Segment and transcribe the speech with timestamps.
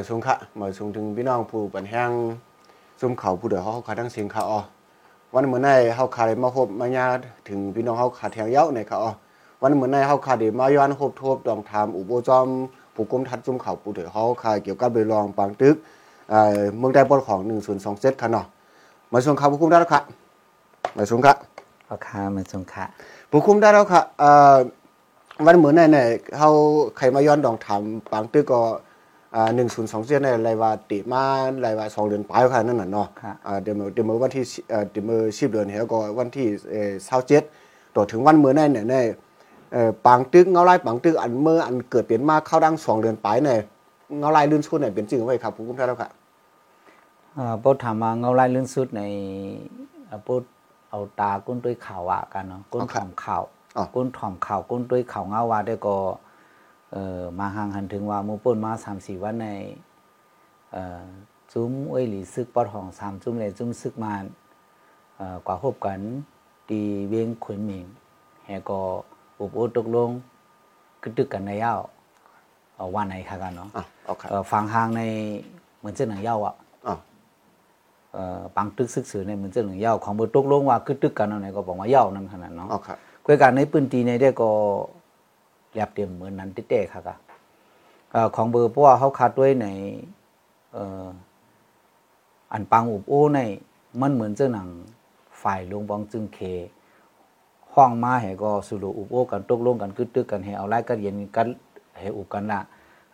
[0.00, 2.10] เหมอสงค่ะเหมอสงถึงพี่น้องผู้ปันแห้ง
[3.00, 4.60] ซุ่มเขาผู้เดือเขาขาทั้งเสียงค่ะอ๋อ
[5.34, 7.06] วันเหมือนในเฮาขาได้มาพบมาญา
[7.48, 9.12] ถึงพี่น้องเฮาขาแถวเย้าในค่ะอ๋อ
[9.62, 12.46] วันเหมือนในเฮาขาได้มาย้อนพบทบดองถามอุโบจอม
[12.94, 15.76] ผู้กรมทัดซุ่มเขาผู้เดือเขาขาเกี่ยวกับเรือรองปางตึก
[16.30, 17.40] เอ่อเมืองใดบนของ
[17.80, 18.46] 1027ค่ะเนาะ
[19.12, 20.00] มาส่งข่าวผู้คุมได้แล้วค่ะ
[20.96, 21.34] มาส่งค่ะ
[21.88, 22.84] พ่อค้ามาสงขะ
[23.30, 24.56] ผู้คุมได้แล้วค่ะเอ่อ
[25.46, 26.06] วันเหมือนในเนี่ย
[26.38, 26.48] เฮา
[26.96, 28.60] ใครมาย้อนดองถามปางตึกก็
[29.34, 29.50] อ่า
[29.86, 31.22] 1027ในรายว่าติมา
[31.64, 36.92] รายว่า2เดือนปลายค่ะนั่นน่ะเนาะค่ะอ่าเดี๋ยวมื้อเดี๋ยวมื้อวันที่10เอ่อเดี๋ยวมื้อ10เดือนเฮาก็วันที่เอ่อ
[37.42, 38.94] 27ต่อถึงวันมื้อนั้นเนี่ยใน
[39.72, 43.58] เอ่อปางตึกเงาลายปางตึกอันเมื่ออันเกิดเป็นมาเข้าดัง2เดือนปลายเนี่ย
[44.18, 46.10] เงาลายลื่นชุดเนี่ยเป็นจริงไว้ครับผู้คุมได้แล้วค่ะ
[47.34, 49.02] เอ่อปดถามมาเงาลายลื่นสุดใน
[50.06, 50.42] เอ่อปด
[50.90, 53.42] เอาตาก้นด้วยข่าวอะกันเนาะก้นถ่อมข่าว
[53.76, 56.29] อ๋อก้นถ่อมข่าวก้นด้วยข่าวเงาว่าได้ก็เอ่อ
[57.38, 59.48] มาห่างหันถึงว่าหมู่ป่นมา3-4วันใน
[60.72, 61.04] เอ่อ
[61.52, 64.12] จุ้มอ้วยหลีซึกปอดห้อง3จุ้มเลยจุ้มซึกมา
[65.16, 66.00] เอ่อกว่าพบกัน
[66.68, 67.84] ตีเวียงขวนหมิง
[68.44, 68.78] แฮก็
[69.38, 70.10] อุปโอตกลง
[71.02, 71.80] กึดตึกกันในยาว
[72.74, 75.02] เอ่อวันไหนค่ะกันเนาะอะเอาค่ะเอ่อฝั่งห่างใน
[75.78, 76.54] เหมือนเจ้าหนังเย้าอะ
[76.86, 76.94] อ๋อ
[78.12, 84.50] เอ่อปังตึกซึกสือในเหมือนเจ้าหนังเย้าของบตกลงว่าคือตึกกันเอาไหนก็บอกว่าเย้านั่นขนาดเนาะเอาค่ะกวยการในปืนตีในได้ก็
[84.98, 84.99] เรี
[85.78, 87.16] ยบเตรียมเหมือนนั้นติเต้ค่ะกะ
[88.36, 89.66] ของเบอร์เพราะว่าเขาคัดด้วยใน
[90.72, 91.06] เอ่อ
[92.52, 93.40] อันปังอุบโอ้ใน
[94.00, 94.68] มันเหมือนเจ้าหนัง
[95.42, 96.38] ฝ่ายลงบองจึงเค
[97.72, 101.48] ห้องมาให้ก็สุรุอุบโอ้กันตกลงกันกึดตึกกันให้เอาไล่กันเย็นกัน
[101.98, 102.60] ให้อุบกันละ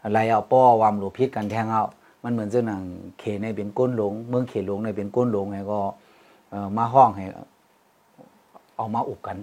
[0.03, 1.84] อะไรเอาป้อวามหลูพิษกันแทงเอา
[2.23, 2.83] มันเหมือนเจ้าหนัง
[3.19, 5.81] เขในเป็นก้นหลง เมืองเขหลงในเป็นก้นหลงให้ก็
[6.50, 7.25] เอ่อมาห้องให้
[8.77, 9.38] เอามาอุบกัน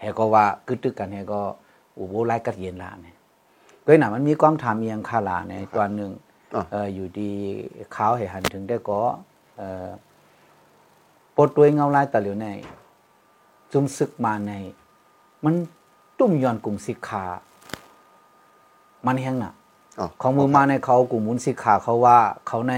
[0.00, 1.40] ให้ก็ว่ากึดตึกกันให้ก็
[1.98, 3.16] อุบโอ้ไล่กันเย็นละเนี่ย
[3.84, 6.10] ก็หนามันมีความถามเอียงคาลาในตอนหนึ่ง
[6.54, 7.30] อะเอ่ออยู่ดี
[7.92, 9.00] เขาให้หันถึงได้ก็
[9.56, 9.88] เอ่อ
[11.36, 12.46] ปลดด้วยเงาลายตะเหลียวใน
[13.72, 14.52] จุมซึกมาใน
[15.44, 15.54] มัน
[16.18, 17.24] ตุ้มย้อนกลุ่มสิกขา
[19.06, 19.52] มันแห้งน่ะ
[19.98, 22.74] อ๋อของมือมาในเขากลุ่มมุนสิกขาเขาว่าเขาใน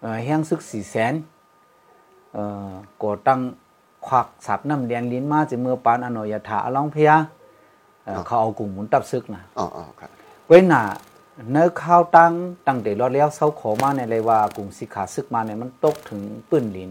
[0.00, 1.14] เอ่อแห้งซึกสี่แสน
[2.32, 2.70] เอ่อ
[3.02, 3.40] ก่อตั้ง
[4.06, 7.16] ควักสับน้ำเลียนลิ้นมาจะเมื่อปานอนอยถาอลองเพยา
[8.04, 10.08] เอ่อเขาเอากลุ่มหมุนตับซึกน่ะอ๋ออ๋อค่ะ
[10.46, 10.82] เว้นหน่ะ
[11.52, 12.32] เนื้อข้าวตั้ง
[12.66, 16.20] ตั้งแต่รอดแล้วเศร้าขอมาในเลยว่ากลุ่มสิขาซึกมาเนี่ยมันตกถึง
[16.50, 16.90] ปื้นลิน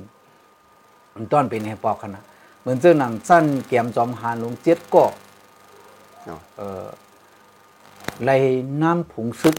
[1.15, 2.23] มันต้อนเป็นให้ปอกขนาด
[2.61, 5.03] เหมือนเจ้าหนังสั้นเกียมจอมหานลงเจ็ดก็
[6.27, 6.85] อ๋อเออ
[8.23, 8.35] ไล่
[8.81, 9.55] น้ำผงซึก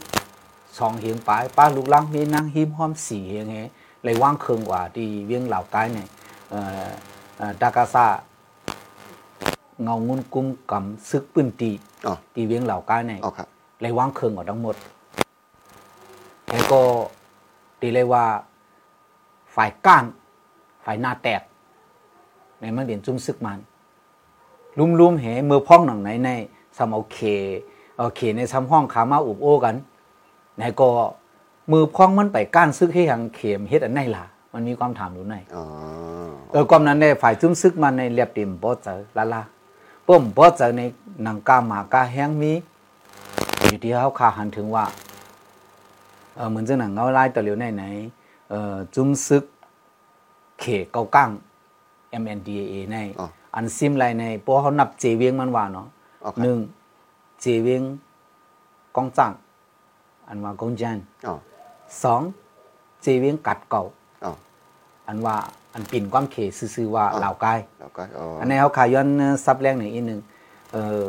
[0.78, 3.56] สองเหียงปลายป้าลูกลังมีนางหิมห้อมสี่เหียงเฮ
[4.02, 6.08] ไล่ว่างเคืองกว่าที่เวียงเหล่าใกล้เนี่ย
[6.50, 6.88] เอ่อ
[7.36, 8.06] เอ่อดากาซา
[9.82, 11.70] เงางุนกุมกำซึกปื้นตี
[12.06, 13.46] อ๋อ ตีเวียงเหล่าใกล้เนี่ยอ๋อค่ะ
[13.80, 14.76] เลยวางเครื่องออกทั้งหมด
[16.50, 16.80] แล้วก็
[17.80, 18.24] ตีเลยว่า
[19.54, 20.04] ฝ่ายก้าน
[20.84, 21.42] ฝ่ายหน้าแตก
[22.60, 23.58] ในมันเดียนจุ้มซึกมัน
[24.78, 26.30] ลุ่มๆเหมือพ้องหนังไหนใน
[26.76, 27.18] สำเอาเค
[27.98, 29.74] เอาเคในซ้ำห้องขามาอุบโอ้กัน
[30.56, 30.88] ไหนก็
[31.70, 35.64] มือพ้องมันไปก้านซึกให้ยังเข็มเฮ็ดอันไหนล่ะ มันมีความถามอยู่ไหน อ๋อ
[36.52, 39.42] เออความนั้นในฝ่ายจุ้มซึกมันในเรียบเต็มบ่เจอละละ
[40.08, 40.82] ป้มบ่เจอใน
[41.22, 42.52] หนังกาหมากาแห้งมี
[43.64, 44.84] อยู่ที่เขาคาหันถึงว่า
[46.36, 47.84] เออเหมือนจ้าหนังเงาลายตะเหลียวไหนไหน
[48.50, 49.44] เออจุ้มซึก
[50.60, 51.30] เขเกากั้ง
[52.22, 52.96] MNDAA ใน
[53.54, 55.86] อันซิมไรในเพราะเขานับเจเวียงมันว่าเนาะ
[56.42, 56.58] หนึ่ง
[57.40, 57.82] เจเวียง
[58.96, 59.32] กองจัง
[60.28, 60.98] อันว่ากองจัน
[62.02, 62.22] สอง
[63.02, 63.84] เจเวียงกัดเก่า
[65.12, 65.36] อ๋ออันว่า
[65.74, 69.08] อันปิ่นความเขซื่อๆว่าอ๋อเหล่ากายแล้วก็อ๋ออันนี้เขาขายย้อน
[69.44, 70.20] ซับแรงหนึ่งอีกหนึ่ง
[70.72, 71.06] เออ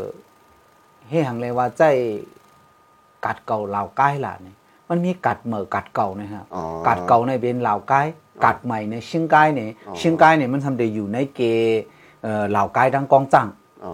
[1.09, 1.83] ให้หังเลยว่าใจ
[3.25, 4.57] กัดเก่าเหล่าใกล้ล่ะเนี่ย
[4.89, 8.01] มันมีกัดเหม่อกัดเก่านะครับอ๋อกัดเก่าในเป็นเหล่าใกล้
[8.45, 11.41] กัดใหม่ในชิงใกล้เนี่ยอ๋อชิงใกล้เนี่ยมันทำได้อยู่ในเก
[12.23, 13.47] เอ่อเหล่าใกล้ดังกองจัง
[13.85, 13.94] อ๋อ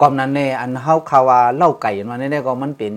[0.00, 2.94] ก่อนนั้นเนี่ยอันเฮาคาว่าเล่าไก่อันว่าเนี่ยก็มันเป็น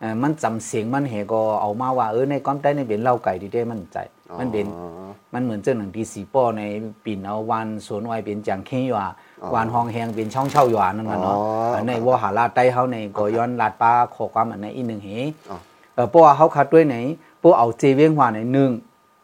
[0.00, 3.98] เอ่อมันจำเสียงมันเหก็เอามาว่าเออในก้อนใต้ในเป็นเล่าไก่ที่ได้มันใจ
[4.38, 6.62] มันเป็นอ๋อ มันเหมือนเจ้าหนังที่สีป้อใน
[7.04, 9.06] ปิ่นเอาวันสวนไว้เป็นจังเคียวา
[9.42, 15.10] อ๋อวันห้องแหงเป็นช่องเช่าหยวนนั่นน่ะเนาะอ๋ออันในว่าหาลาดใต้เฮาในก็ย้อนลาดป้าขอความอันในอีกหนึ่งเห
[15.50, 15.56] อ๋อ
[15.94, 16.96] เออเพราะว่าเฮาคัดด้วยไหน
[17.42, 18.70] พวกเอาเจเวียงหวานในหนึ่ง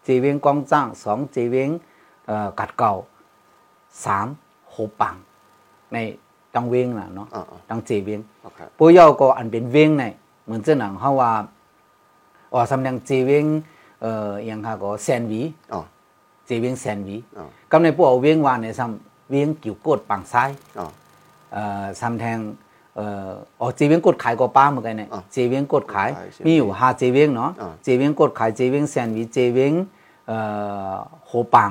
[0.04, 1.68] เจเวียงกองจ้างสองเจเวียง
[2.26, 2.94] เอ่อกัดเก่า
[4.04, 4.26] สาม
[4.70, 5.14] โหปัง
[5.92, 5.96] ใน
[6.54, 10.04] ตังเวียงน่ะเนาะอ๋ออ๋อตังเจเวียงโอเคปุยเอาก็อันเป็นเวียงใน
[10.44, 11.32] เหมือนเจ้าหนังเฮาว่า
[12.52, 13.44] อ๋อสำแดงเจเวียง
[14.02, 15.42] เอ่ออหยังฮะก็แซนหวี
[15.72, 15.80] อ๋อ
[16.46, 20.86] เจเวียงแซนหวีอ๋อกำในพวกเอาเวียงวานเนี่ยซ้ำเวียงกิ่วโกดปังซ้ายอ๋อ
[21.52, 22.38] เอ่อซ้ำแทง
[22.96, 23.30] เอ่อ
[23.60, 29.72] อ๋อเจเวียงกดขายก็ป้าเหมือนกันเนี่ยอะเจเวียงกดขายขายใช่ไหมมีอยู่ห้าเจเวียงเนาะอะเจเวียงกดขายเจเวียงแซนด์วิชเจเวียง
[30.26, 30.36] เอ่
[30.90, 30.94] อ
[31.26, 31.70] โหปัง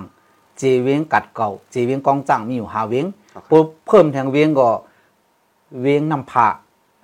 [0.58, 3.06] เจเวียงกัดเก่าเจเวียงกองจังมีอยู่ห้าเวียง
[3.50, 4.70] ปุ๊บเพิ่มแทงเวียงก็
[5.82, 6.48] เวียงน้ำผา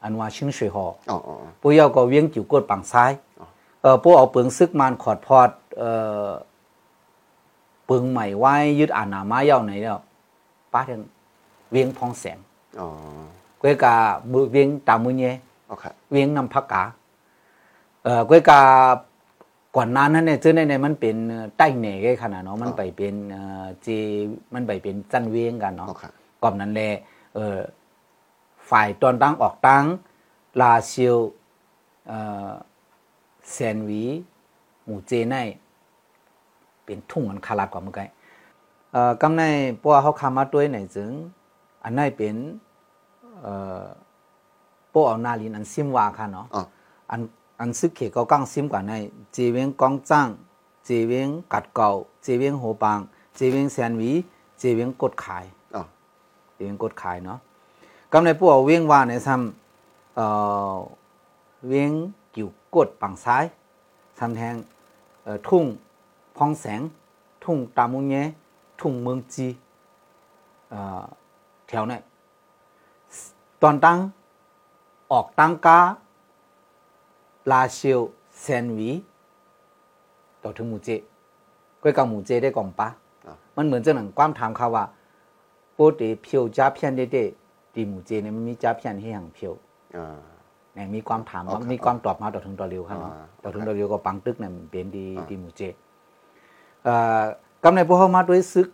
[0.04, 0.77] อันว่าชิง水河
[1.10, 3.12] อ๋ออ๋อปูยาวก็เวียงจิ๋วกดปังซ้าย
[3.81, 5.89] เออปูเอาเปิงซึกมันขอดพอดเอ่
[6.25, 6.30] อ
[7.89, 10.00] เปิงใหม่ไว้ยึดอานามาเย้าไหนแล้ว
[10.74, 11.01] ป้าถึง
[11.71, 12.38] เวียงพองแสง
[12.80, 12.88] อ๋อ
[13.62, 13.95] กวยกา
[14.31, 15.25] มือเวียงตามือเย
[15.68, 16.83] โอเคเวียงนำพักกา
[18.03, 18.62] เอ่อกวยกา
[19.75, 21.15] ก่อนหน้านั้นเนี่ยเจอในในมันเป็น
[21.57, 23.88] ใต้เหน่ไงขนาดเนาะมันไปเป็นเอ่อเจ
[24.53, 26.03] มันไปเป็นจันเวียงกันเนาะโอเค
[26.44, 26.89] ก่อนนั้นแหละ
[27.35, 27.57] เออ
[28.69, 29.83] ฝ่ายตอนตั้งออกตั้ง
[30.62, 31.18] ลาเซียว
[32.07, 32.50] เอ่อ
[33.51, 34.03] แซนหวี
[34.83, 35.35] หมูเจใน
[36.89, 38.07] เป็นทุ่งอันคาราดกว่าเมื่อกี้
[38.91, 39.44] เอ่อกำใน
[39.81, 41.12] ปัวเขาคามาด้วยไหนจึง
[41.83, 42.36] อันนั้นเป็น
[43.41, 43.83] เอ่อ
[44.94, 46.62] ปัวเอานาลินอันซิมวาค่ะเนาะอ๋อ
[47.12, 47.21] อัน
[47.59, 48.94] อันซึกเขก็กังซิมกว่าใน
[49.33, 50.27] เจเวียงกองจ้าง
[50.86, 51.89] เจเวียงกัดเก่า
[52.24, 53.00] เจเวียงโหปาง
[53.35, 54.12] เจเวียงแซนหวี
[54.59, 55.45] เจเวียงกดขาย
[55.75, 55.83] อ๋อ
[56.56, 57.39] เวียงกดขายเนาะ
[58.12, 60.25] กำในพวกเวียงว่าในซ้ำเอ่
[60.71, 60.75] อ
[61.68, 61.92] เวียง
[62.35, 63.44] กิ่วกดปังซ้าย
[64.19, 64.56] ซ้ำแทง
[65.24, 65.65] เอ่อทุ่ง
[66.39, 66.81] พองแสง
[67.44, 68.15] ทุ่งตามุงเย
[68.80, 69.47] ทุ่งเมืองจี
[70.69, 71.03] เอ่อ
[71.68, 72.01] แถวนั้น
[73.62, 73.97] ตอนตั้ง
[75.12, 75.80] ออกตั้งกา
[77.51, 78.00] ลาเชียว
[78.41, 78.89] แซนหวี
[80.44, 80.89] ต่อถึงหมูเจ
[81.81, 82.89] ก้อยกับหมูเจได้ก่อมปะ
[83.25, 84.85] อ่ามันเหมือนจะหนังความถามเขาว่า
[85.77, 89.53] ปกติเพียวจ้าเพียนเด็ดๆดีหมูเจเนี่ยมันมีจ้าเพียนให้อย่างเพียว
[89.95, 90.19] อ่า
[90.74, 95.75] เนี่ยมีความถามอ๋อว่าครับมีความตอบมาต่อถึงต่อเร็วครับเนาะอ่าต่อถึงต่อเร็วก็ปังตึกเนี่ยมันเป็นดีอ่าดีหมูเจเอ่อ
[97.64, 98.68] กำในพวกเขามาด้วยซึก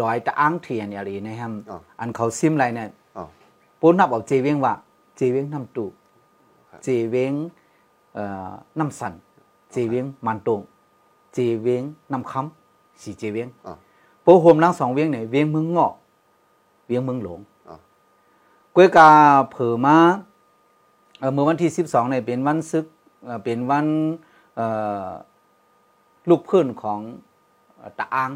[0.00, 3.24] ลอยตะอ้างเทียนอะไรนะครับอ๋ออันเขาซิมอะไรเนี่ยอ๋อ
[3.80, 4.74] ปูนับเอาเจเวงว่า
[5.16, 5.86] เจเวงน้ำตู
[6.70, 7.32] ครับเจเวง
[8.14, 9.12] เอ่อน้ำสัน
[9.72, 10.60] เจเวงมันตง
[11.34, 11.82] เจเวง
[12.12, 13.74] น้ำคำสีเจเวงอ๋อ
[14.22, 15.92] โปโฮมลังสองเวียงเนี่ยเวียงเมืองเงาะ
[16.86, 17.76] เวียงเมืองหลวงอ๋อ
[18.74, 19.08] กวยกา
[19.50, 19.96] เผอมา
[21.18, 22.86] เอ่อเมื่อวันที่ 12เนี่ยเป็นวันซึก
[23.24, 23.86] เอ่อเป็นวัน
[24.56, 24.66] เอ่
[25.04, 25.08] อ
[26.28, 27.00] ลูกพื้นของ
[27.76, 28.30] เอ่อตะอาง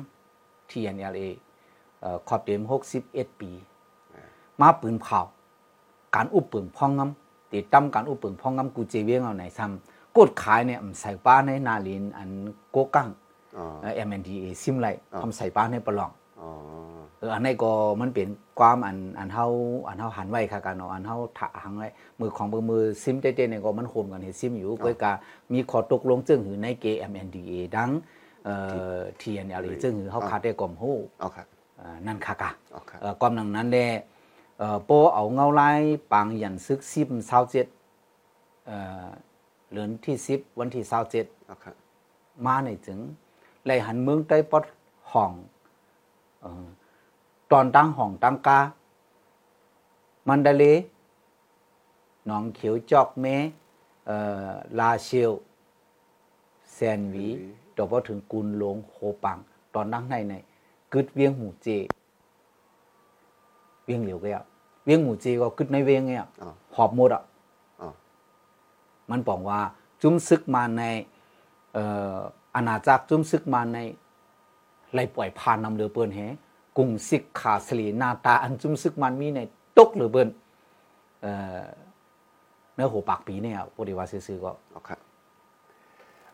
[0.71, 1.29] TNLA
[2.01, 2.63] เอ่อขอบเต็ม
[3.03, 3.51] 61 ปี
[4.61, 5.21] มาปืนเผา
[6.15, 12.31] การอุบปืนพองงำติดตั้มการอุบปืนพองงำกูเจเวียงเอาไหนซ้ำกดขายเนี่ยอำใส่ป้าในนาลินอัน
[12.71, 13.09] โกกัง
[13.57, 16.11] อ๋อเอ่อ MNDA ซิมไลอ่าทำใส่ป้าในปลอง
[16.41, 16.49] อ๋อ
[17.21, 18.29] เอออันนี้ก็มันเป็น
[18.59, 19.47] ความอันอันเฮา
[19.89, 21.89] อันเฮาหันไว้ค่ะกันเนาะอันเฮาถะหังไว้
[22.21, 25.13] มือของมือมือซิมเต้ๆเนี่ยก็มันโฮมกันเฮ็ดซิมอยู่ก็กะ
[25.53, 27.91] มีข้อตกลงจึงหือใน KMNDA ดัง
[28.45, 28.55] เอ่
[28.97, 31.37] อ TNLA จึงหือเฮาคาดได้กลมฮู้โอเค
[31.81, 33.87] อ่านั่นค่ะกะโอเคเอ่อความดังนั้นแหละ
[34.59, 35.81] เอ่อโปเอาเงาลาย
[36.13, 37.11] ปางยันซึกซิม
[37.89, 39.07] 27เอ่อ
[39.73, 41.65] เดือนที่ 10 วันที่27โอเค
[42.47, 42.99] มาในถึง
[43.65, 44.65] ไล่หันเมืองใต้ปอด
[45.11, 45.33] ห้อง
[46.43, 46.67] เออ
[47.53, 48.59] ตอนตั้งห้องตั้งกา
[50.29, 50.65] มันดาเล
[52.27, 53.27] หนองเขียวจอกเม
[54.07, 54.17] เอ่
[54.49, 55.33] อลาเชียว
[56.73, 57.27] แซนหวี
[57.77, 59.39] ต่อพอถึงกุนหลงโฮปัง
[59.75, 60.35] ตอนนั่งในใน
[60.93, 61.69] กึดเวียงหมูเจ
[63.85, 64.45] เวียงเหลียวก็อะ
[64.85, 67.23] เวียงหมูเจก็กึดในเวียงเนี่ยอ๋อหอบหมดอะ
[67.81, 67.89] อ๋อ
[69.11, 69.61] มันบอกว่า
[70.03, 70.83] จุ้มซึกมาใน
[71.73, 72.17] เอ่อ
[72.55, 73.79] อาณาจักรจุ้มซึกมาใน
[74.93, 76.21] ไล่ปล่อยพานนำเรือเปิ้นแฮ
[76.81, 79.41] กรุงซิกขาสลีนาตาอันจุ้มซึกมันมีใน
[79.79, 80.29] ตกเรือเปิ้น
[81.23, 81.61] เอ่อ
[82.75, 84.91] เนื้อหัวปากปีเนี่ยพอดีว่าซื่อๆก็โอเค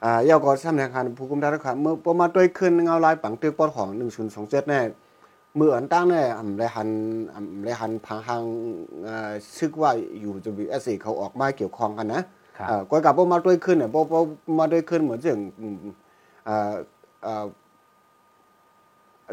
[0.05, 3.89] อ่ายาวก็สำนักงานผู้กุมทารครับ เมื่อประมาณด้วยขึ้นเงาลายปังตึกปอดของ
[4.29, 4.81] 1027แน่
[5.57, 6.89] เมื่ออันตั้งแน่อำได้หัน
[7.35, 8.43] อำได้หันพังหัง
[9.07, 12.23] อ่าซึกว่าอยู่จะมี SC เขาออกมาเกี่ยวข้องกันนะ
[12.59, 15.77] ครับอ่าก็กับประมาณด้วยขึ้นเนี่ยประมาณด้วยขึ้นเหมือนถึงอืม
[16.49, 16.73] อ่า
[17.27, 17.45] อ่า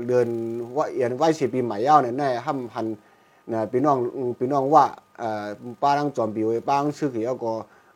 [0.07, 0.27] เดือน
[0.77, 2.87] ว่าเอียนไหวสิปีใหม่ยาวเนี่ยแน่ห้ำหัน
[3.51, 4.85] นะพี่น้องอืมพี่น้องว่า
[5.21, 5.45] อ่า
[5.81, 7.53] ป้ารังจอมปิวไอ้ป้ารังซึกเหี่ยวก็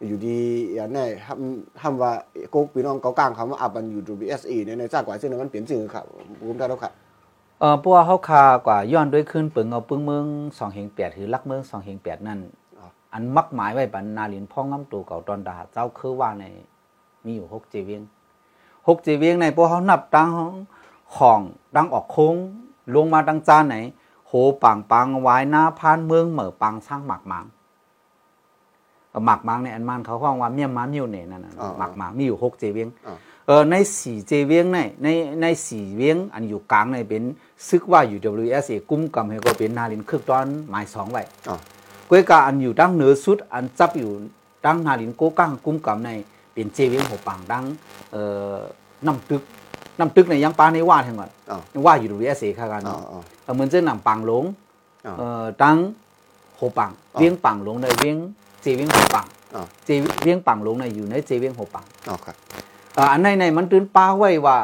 [0.08, 0.40] อยู่ดี
[0.76, 2.12] อย่างนี้ทำทำว่า
[2.54, 6.06] กุ๊กพี่น้องเกากลางคำว่าอับมันอยู่ดูบีเอสเอเนี่ยในจากกว่าซึ่งมันเปลี่ยนสิ่งครับ
[6.40, 6.94] ผมได้แล้วครับ
[7.60, 12.40] เอ่อเพราะว่าเฮาคากว่าย้อนด้วยขึ้นปึงเอาปึงเมือง2แห่ง8หรือลักเมือง2แห่ง8นั่น
[12.78, 16.44] อ๋ออันมักหมายไว้บันนาลินพ่องงำตัวเก่าตอนดาเจ้าคือว่าใน
[17.26, 18.02] มีอยู่6เจเวียง
[18.48, 20.54] 6เจเวียงในพวกเฮานับตังของ
[21.76, 22.36] ดังออกโค้ง
[22.96, 23.78] ลงมาดังจานไหน
[24.28, 24.34] โห
[24.64, 27.46] ปังปังวายหน้าพานเมืองเหม่อปังสร้างหมักหมาง
[29.10, 33.16] เอ่อหมักหมางในอันมันเขาห้องว่าเมียมมามิวเนี่ยนั่นน่ะอ๋อหมักหมางมีอยู่6เจเวียงอ๋อ
[33.48, 35.08] เออในสี่เจเวียงในใน
[35.42, 37.24] ในสี่เวียงอันอยู่กลางในเป็น
[37.68, 41.56] ซึกว่าอยู่ WSA กุ้มกำให้ก็เป็นนาลินคึกตอนหมายสองไว้อ๋อ
[42.10, 44.12] กวยกาอันอยู่ดังเหนือสุด อันจับอยู่
[44.66, 46.10] ดังนาลินโกกังกุ้มกำใน
[46.54, 47.66] เป็นเจเวียงหัวปังดัง
[48.12, 48.22] เอ่
[48.54, 48.56] อ
[49.06, 49.44] น้ำตึก
[50.00, 54.44] น้ำตึกในยังปาในว่าทั้งหมดอ๋อยังว่าอยู่ดูเอสเอค่ะกันอ๋อเนาะอ๋อเออเหมือนเจ้าหนำปังหลง
[55.06, 55.78] อ๋อเอ่อดัง
[56.60, 58.18] หัวปังอ๋อเวียงปังหลงในเวียง
[58.62, 59.26] เจเวียงหัวปัง
[59.56, 59.90] อ๋อเจ
[60.24, 62.36] เวียงปังหลงในอยู่ในเจเวียงหัวปังอ๋อครับ
[62.96, 64.58] เอ่ออันในในมันตื่นป้าไว้ว่า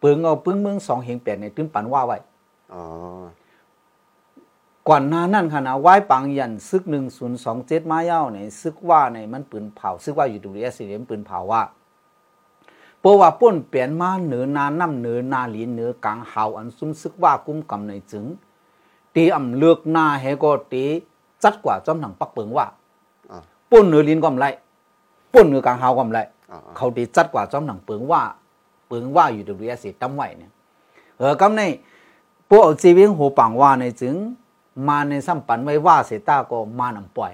[0.00, 2.18] เปิงเอาปึ้งเมืองสองเฮงแปดในตื่นปันว่าไว้
[2.74, 2.82] อ๋อ
[4.88, 11.62] ก่อนหน้านั้นค่ะนะไหว้ปังยันซึกหนึ่งศูนย์สองเจ็ดมาเย้าในซึกว่าในมันปืนเผาซึกว่าอยู่ดูเอสเอ็มปืนเผาว่า
[13.02, 18.24] เพราะว่าป้นเปลี่ยนมาเหนือนาน้ำเหนือนาหลีเหนือกลางเฮาอันซุ่มซึกว่ากุ้มกำในจึง
[19.14, 20.84] ตีอำเลือกหน้าเฮก็ตี
[21.42, 22.66] จัดกว่าจอมหนังปักเปิงว่า
[23.30, 23.38] อ๋อ
[23.70, 24.46] ป้นเหนือลินก็มไร
[25.32, 28.22] ป้นเหนือกลางเฮาก็มไรอ๋อเขาตีจัดกว่าจอมหนังเปิงว่า
[28.86, 30.52] เปิงว่าอยู่ดูเอสตั้มไว้เนี่ย
[31.18, 31.62] เออกำใน
[32.48, 34.14] พวกเอาจีเวียงหัวปังว่าในจึง
[34.88, 37.32] มาในสัมปันไว้ว่าเสยตาก็มานำปล่อย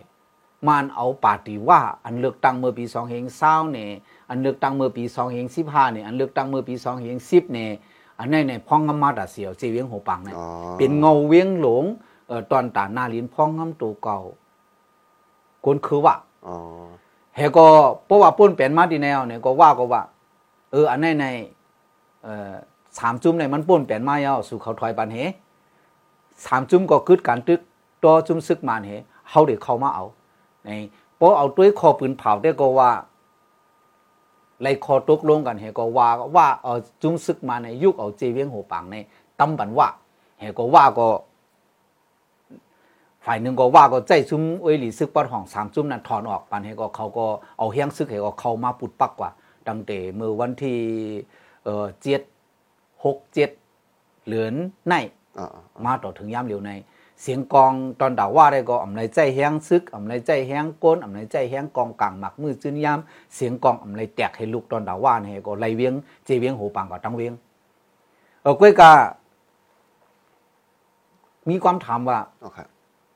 [0.66, 3.90] มานเอาปาร์ตีว่าอันเลือกตั้งเมื่อปีสองเฮงเศร้าเนี่ย
[4.28, 7.70] อันเลือกตั้งเมื่อปีสองเฮงสิบห้าเนี่ยอันเลือกตั้งเมื่อปีสองเฮงสิบเนี่ย
[8.18, 10.46] อันนี้เนี่ยพ้องงำมาดาเสียวเจเวียงหัวปังเนี่ยอ๋อ
[10.78, 11.84] เป็นเงาเวียงหลง
[12.28, 14.18] เอ่อตอนตาหนาลินพ้องงำตัวเก่า
[15.64, 16.14] คนคือว่า
[16.46, 16.56] อ๋อ
[17.36, 17.66] เฮก็
[18.06, 20.02] เพราะว่าป้นเป็นมาดีแนวเนี่ยก็ว่าก็ว่า
[20.72, 21.26] เอออันนี้ใน
[22.22, 22.52] เอ่อ
[22.98, 25.18] สามจุ่มเนี่ยมันป้นเป็นมาแล้วสู่เขาถอยปันเฮ
[26.46, 27.60] สามจุ่มก็คืดการตึก
[28.02, 28.90] ตัวจุ่มซึกมานเฮ
[29.30, 30.04] เฮาเด็กเข้ามาเอา
[30.64, 30.70] ใน
[31.16, 32.90] เพราะเอาด้วยคอปืนเผาได้ก็ว่า
[34.62, 38.96] ไล่คอตกลงกันเฮก็ว่าว่าเออจุ่มซึกมาในยุคเอาเจวียงหัวปังใน
[39.40, 39.88] ตำบันว่า
[40.38, 41.08] เฮก็ว่าก็
[43.24, 47.26] ฝ่ายหนึ่งก็ว่าก็ใจซุ้มเอ้ยหลีซึกปอดห้องสามซุ้มนั้นถอนออกปันให้ก็เขาก็
[47.58, 49.30] เอาเฮียงซึกให้ก็เข้ามาปุดปักกว่า
[49.66, 50.78] ดังเตเมื่อวันที่
[51.64, 52.22] เออเจ็ด
[53.04, 53.50] หกเจ็ด
[54.24, 54.54] เหลือน
[54.88, 54.94] ใน
[55.84, 56.70] มาต่อถึงยามเหลียวใน
[57.22, 62.98] เสียงกองตอนด่าว่าได้ก็อำไรใจแห้งซึกอำไรใจแห้งก้นอำไรใจแห้งกองกลางหมักมือจืนยาม
[63.34, 65.94] เสียงกองอำไรแตกให้ลูกตอนด่าว่าเนี่ยก็ไล่เวียง
[66.24, 67.34] เจเวียงโหปังก็ตั้งเวียง
[68.42, 68.92] เออก้วยกา
[71.48, 72.18] มีความถามว่า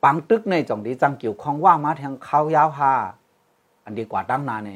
[0.04, 2.92] ปังตึกในจ่องดีจังเกี่ยวข้องว่ามาทางเขายาวฮา
[3.84, 4.70] อันดีกว่าตั้งนานใน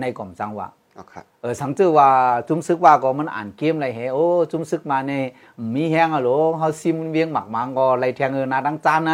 [0.00, 0.68] ในกล่อมจังว่า
[0.98, 2.08] อ๋อค เออสังจือว่า
[2.48, 5.12] จุ้มซึกว่าก็มันอ่านเกมอะไรเฮโอ้จุ้มซึกมาใน
[5.74, 9.12] มีแห้งอะโหลเฮาซิมเวียงหมักมังก็ไล่แทงเออนาดังจานใน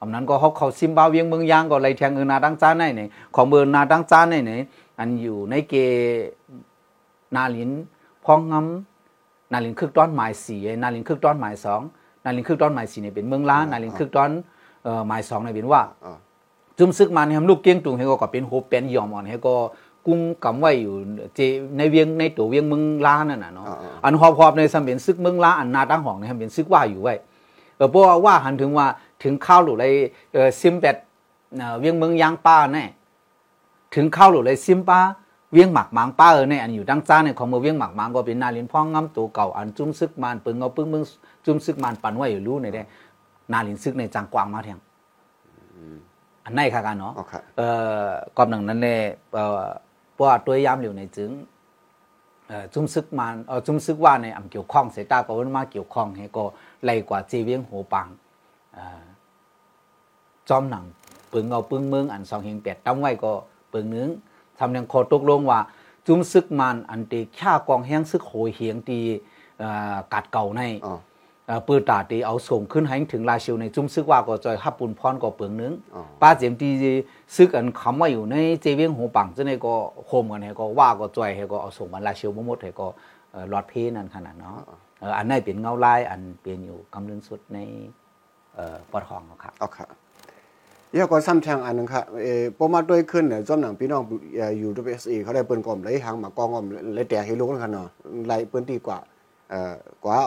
[0.00, 4.58] อำนั้นก็เขาเขาซิมบาเวียงเมืองยางก็ไล่แทงเออนาดังจานในนี่ของเบอร์นาดังจานในนี่
[4.98, 5.74] อันอยู่ในเก
[7.36, 7.70] นาลิน
[8.24, 11.80] พองงำนาลินคึกต้อนหมายสี่นาลินคึกต้อนหมายสอง
[12.24, 14.30] นาลินคึกต้อนหมายสี่เนี่ยเป็นเมืองล้านนาลินคึกต้อน
[14.84, 16.16] เอ่อหมายสองเนี่ยเป็นว่าอ๋อ
[16.78, 19.54] จุมซึกมันทำลูกเกี้ยงตุงให้ก็เป็นโฮเป็นยอมอ่อนให้ก็
[20.08, 20.94] กุ้งกำไว้อยู่
[21.34, 21.40] เจ
[21.76, 27.14] ในเวียงในตัวเวียงเมืองล้านั่นน่ะเนาะอ๋ออ๋ออันหอบหอบในสมเป็นซึกเมืองล้าอันนาตั้งห้องเนี่ยเป็นซึกว่าอยู่ไว้
[27.76, 28.86] เออเพราะว่าว่าหันถึงว่า
[29.22, 29.84] ถึงข้าวหรือไร
[30.32, 30.96] เออซิมแปด
[31.56, 32.84] เอ่อเวียงเมืองยางป้าแน่
[33.94, 34.98] ถึงข้าวหรือไรซิมป้า
[35.52, 41.04] เวียงหมักหมางป้าเออเนี่ยอันอยู่ดังจ้าเนี่ยของเมืองเวียงหมักหมางก็เป็นนาเลียนพ้องงำตัวเก่าอันจุ้มซึกมันปึงเอาปึ้งเมือง
[41.44, 42.82] จุ้มซึกมันปันไว้อยู่รู้ในได้
[43.52, 44.78] นาเลียนซึกในจังกวางมาแทง
[46.44, 47.68] อันไหนค่ะกันเนาะอ๋อครับเอ่
[48.04, 48.98] อกอบหนังนั้นเลย
[49.34, 49.62] เอ่อ
[50.18, 51.30] เพราะว่าตัวยามเหลียวในจึง
[52.48, 56.44] เอ่อจุ้มซึกมันเอ่อจุ้มซึกว่าในอำเกี่ยวข้องเสยตาก็ว่ามาเกี่ยวข้องให้ก็
[56.84, 58.06] ไล่กว่าจีเวียงโหปัง
[58.74, 59.02] เอ่อ
[60.48, 60.84] จอมหนัง
[61.32, 63.32] ปึงเอาปึงเมืองอันสองเฮงแปดตั้งไว้ก็
[63.72, 64.08] ปึงหนึง
[64.58, 65.60] ทำยังคอตกลงว่า
[66.06, 69.00] จุ้มซึกมันอันตีข่ากองแห้งซึกโหยเหียงตี
[69.58, 70.98] เอ่อกัดเก่าในอ๋อ
[71.46, 76.68] เอ่อปืนตาตีเอาส่งขึ้นให้ถึงลาชิวในจุ้มซึกว่าก็จอยฮับปุนพรก็เปลืองหนึงอ๋อป้าเจียมตี
[77.36, 79.74] ซึกอันคำว่าอยู่ในเจเวียงหูปังจะในก็
[80.06, 82.86] โคมกันให้ก็ว่าก็จอยให้ก็เอาส่งมันลาชิวมหมดให้ก็
[83.32, 84.58] เอ่อหลอดเพนั่นขนาดเนาะ
[84.98, 87.58] เอ่ออันไหนเป็นเงาลายอันเป็นอยู่กำลึงสุดใน
[88.54, 89.88] เอ่อปอดห้องเนาะครับอ๋อครับ
[90.90, 94.02] เดี๋ยวก็ซ้ำแทงอันหนึงครับเออพอมาด้วยขึ้นเนี่ยจอมหนังพี่น้อง
[94.36, 97.88] เอ่ออยู่ WSE เขาได้เปิ้นกล่อมไหลหางหมากองกล่อมเลยแตกให้ลูกนั่นคันเนาะ
[98.26, 98.98] ไหลเปิ้นดีกว่า
[99.50, 100.18] เอ่อกว่า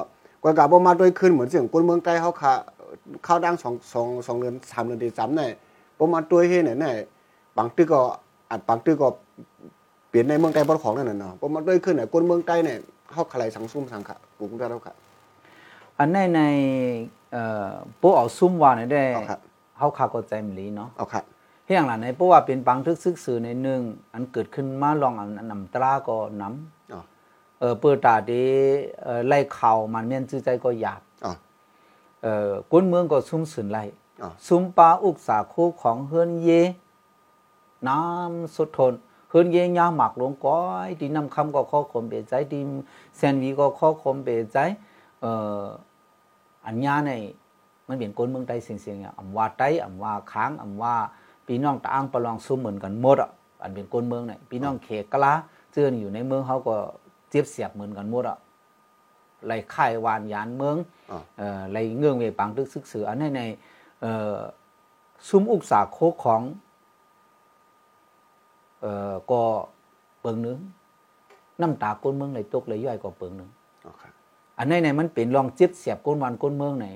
[0.43, 2.53] กว่ากะบ่มาด้วยขึ้นเหมือนเสียงคนเมืองใต้เขาค่ะ
[3.24, 5.51] เข้าดังสองสองสองเดือนสามเดือนตีซ้ำเนี่ย
[6.01, 6.93] บ่มาด้วยเฮ็ดเนี่ยเนี่ย
[7.58, 8.01] บางตึกก็
[8.51, 9.08] อัดบางตึกก็
[10.10, 12.77] เปลี่ยนในเมืองใต้บ่ของนั่นน่ะเนาะบ่มาด้วยขึ้นเนี่ยคนเมืองใต้เนี่ย
[13.13, 14.96] เฮาขลายสังซุ่มสังขะกรุงเทพแล้วค่ะ
[15.98, 16.41] อันในใน
[17.31, 17.70] เอ่อ
[18.01, 19.39] พวกเอาซุ่มว่าในได้เอาครับ
[19.77, 21.22] เขาขาก็ใจมลีเนาะเอาค่ะ
[21.65, 23.81] เฮียงหลังในเพราะว่าเป็นปังทึกซึกสื่อในหนึ่ง
[24.13, 27.01] อันเกิดขึ้นมาลองอันอันนำตราก็นำอ๋อ
[27.60, 28.43] เออเปิดตาดี
[29.03, 31.34] เออไล่เข่ามันเมียนจื้อใจก็หยาบอ๋อ
[32.24, 34.00] เออก้นเมืองก็ซุ่มสืนไล่อ๋อ
[34.48, 36.50] ซุมปลาอุกสาคูของเฮือนเย
[37.88, 38.94] น้ำสุดทน
[39.30, 42.60] เฮือนเยยาหมักลงก้อยดีน้ำคำก็ข้อคมเบใจดี
[43.18, 44.58] แซนวีก็ข้อคมเบใจ
[45.22, 45.66] เอ่อ
[46.66, 47.12] อันยาใน
[47.88, 50.96] มันเป็นก้นเมืองใต้เสียงๆอะอำว่าใต้อำว่าค้างอำว่า
[51.46, 53.30] พี่น้องตะอ้างประลองซุ่มเหมือนกันหมดอะ
[53.62, 55.34] อันเป็นก้นเมืองเนี่ยพี่น้องเขกกะลา
[55.72, 56.75] เจือนอยู่ในเมืองเขาก็
[57.30, 58.38] เจ็บเสียบเหมือนกันหมดอะ
[59.46, 60.75] ไหลค่ายวานยานเมือง
[61.12, 63.81] อ่าเอ่อไหลเงื่องเวปังตึกซึกสืออันในในเอ่อ
[65.29, 66.41] ซุ้มอุกษาโคกของ
[68.81, 69.41] เอ่อก็
[70.22, 70.60] เปิงหนึง
[71.62, 73.50] น้ำตาก้นเมืองไหลตกไหลย่อยก็เปิงหนึง
[73.84, 74.03] โอเค
[74.58, 76.88] อันในในมันเป็นลองเจ็บเสียบก้นวันก้นเมืองไหน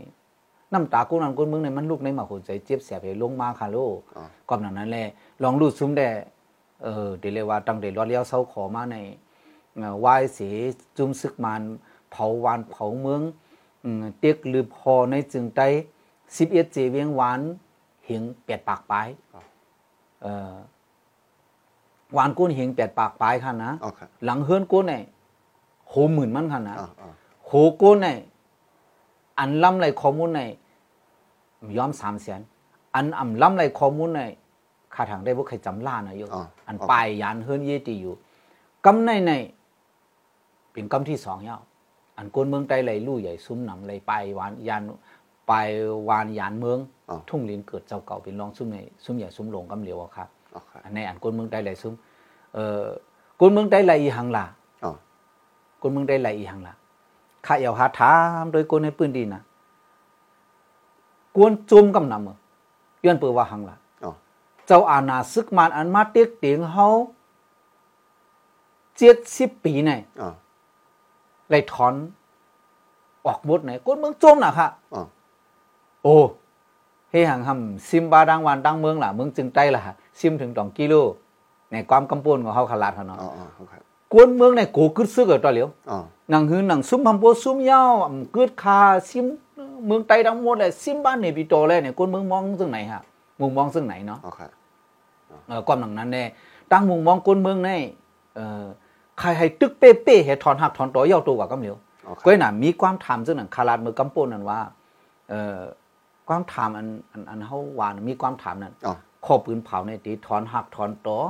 [0.74, 5.06] น้ำตาก้นวันก้นเมืองไหนมันลูกในหมาหัวใจเจ็บเสียบให้ลงมาค่ะโลกอ๋อก่อนหน้านั้นแหละ
[5.44, 6.08] ลองรูดซุ้มได้
[6.84, 8.98] เออเดี๋ยวเลยว่าตั้งแต่รอดเลี้ยวเสาขอมาใน
[9.78, 10.50] เอ่อไหว้เสี
[10.98, 11.62] จุมซึกมัน
[12.12, 13.22] เผาวานเผาเมือง
[13.84, 15.68] อืมเตียกลือพอในจึงได้
[16.38, 17.40] สิบเอ็ดเจเวียงหวาน
[18.06, 19.08] เหิงแปดปากปลาย
[20.22, 20.52] เออ
[22.14, 25.04] หวานก้นเหิงแปดปากปลายค่ะนะโอเคหลังเฮือนก้นเนี่ย
[25.88, 27.14] โหหมื่นมันค่ะนะอ่าอ่า
[27.46, 27.52] โห
[27.82, 28.08] ก้นใน
[29.40, 30.42] อันล้ำไรข้อมูลใน
[31.78, 32.42] ยอมสามแสน
[32.96, 34.22] อันอ่ำล้ำไรข้อมูลใน
[34.94, 38.16] ค่าทางได้บ่เคยจำล่านะโยอ่าอันปลายยานเฮิรนเยตีอยู่
[38.86, 39.32] กำในใน
[40.72, 41.62] เป็นกำที่สองยาว
[42.18, 44.82] อันก้นเมืองใต้ไหลลู่ใหญ่ซุ้มหนำไหลปลายวานยาน
[45.50, 45.68] ปลาย
[46.10, 51.94] วานยานเมืองอ่าทุ่งลินเกิดเจ้าเก่าเป็นรองซุ้มในซุ้มใหญ่ซุ้มหลงกำเหลียวอะครับโอเคอันในอันก้นเมืองใต้ไหลซุ้ม
[52.54, 52.84] เอ่อ
[53.40, 54.46] ก้นเมืองใต้ไหลอีหังล่ะ
[54.84, 54.94] อ๋อ
[55.82, 56.76] คนเมืองได้ไหลอีหังละ
[57.46, 59.42] ข้าอยากหาถามโดยคนในปืนดีนะ
[61.36, 62.36] กวนจุมกำนำเมือ
[63.06, 64.12] ย้อนเปิดว่าหังละอ๋อ
[64.68, 66.88] เจ้าอาณาซึกมานอันมาเตียกเตียงเฮา
[68.98, 70.34] เจ็ดสิบปีไหนอ๋อ
[71.50, 71.94] ไหลถอน
[73.26, 75.04] ออกบทไหนกวนเมืองจมนะค่ะอ๋อ
[76.06, 76.18] โอ้
[77.12, 79.82] เฮหังหำซิมบาดังวันดังเมืองล่ะเมืองจึงใต้ล่ะ
[80.20, 80.94] ซิมถึงสองกิโล
[81.72, 83.74] ในความกำปนของเฮาขลาดเขาเนาะอ๋ออ๋อโอเค
[84.14, 85.98] กวนเมืองในโกกึดซึกเอาตัวเหลียวอ๋อ
[86.30, 89.26] หนังหือหนังซุ้มพัมโบซุ้มยาวอ่ำเกิดคาซิม
[89.86, 93.02] เมืองไตทั้งหมดเลยซิมบ้านเนี่ยปีโตเลยเนี่ยคนเมืองมองซึ่งไหนฮะ
[93.42, 94.40] มุมมองซึ่งไหนเนาะโอเค
[95.48, 96.28] เออความหนังนั้นเนี่ย
[96.72, 97.70] ตั้งมุมมองคนเมืองใน
[98.36, 98.64] เออ
[99.20, 104.60] ใครให้ตึกเป๊ะๆให้ถอนหักถอนตัวยาวตัวกว่ากำเหลียวโอเคก็น่ะมีความถามซึ่งหนังคาราดมือกำปนนั่นว่า
[105.30, 105.58] เออ
[106.28, 111.22] ความถามอันอันอันเฮาว่านะมีความถามนั้นอ๋อข้อปืนเผาในตีถอนหักถอนตัว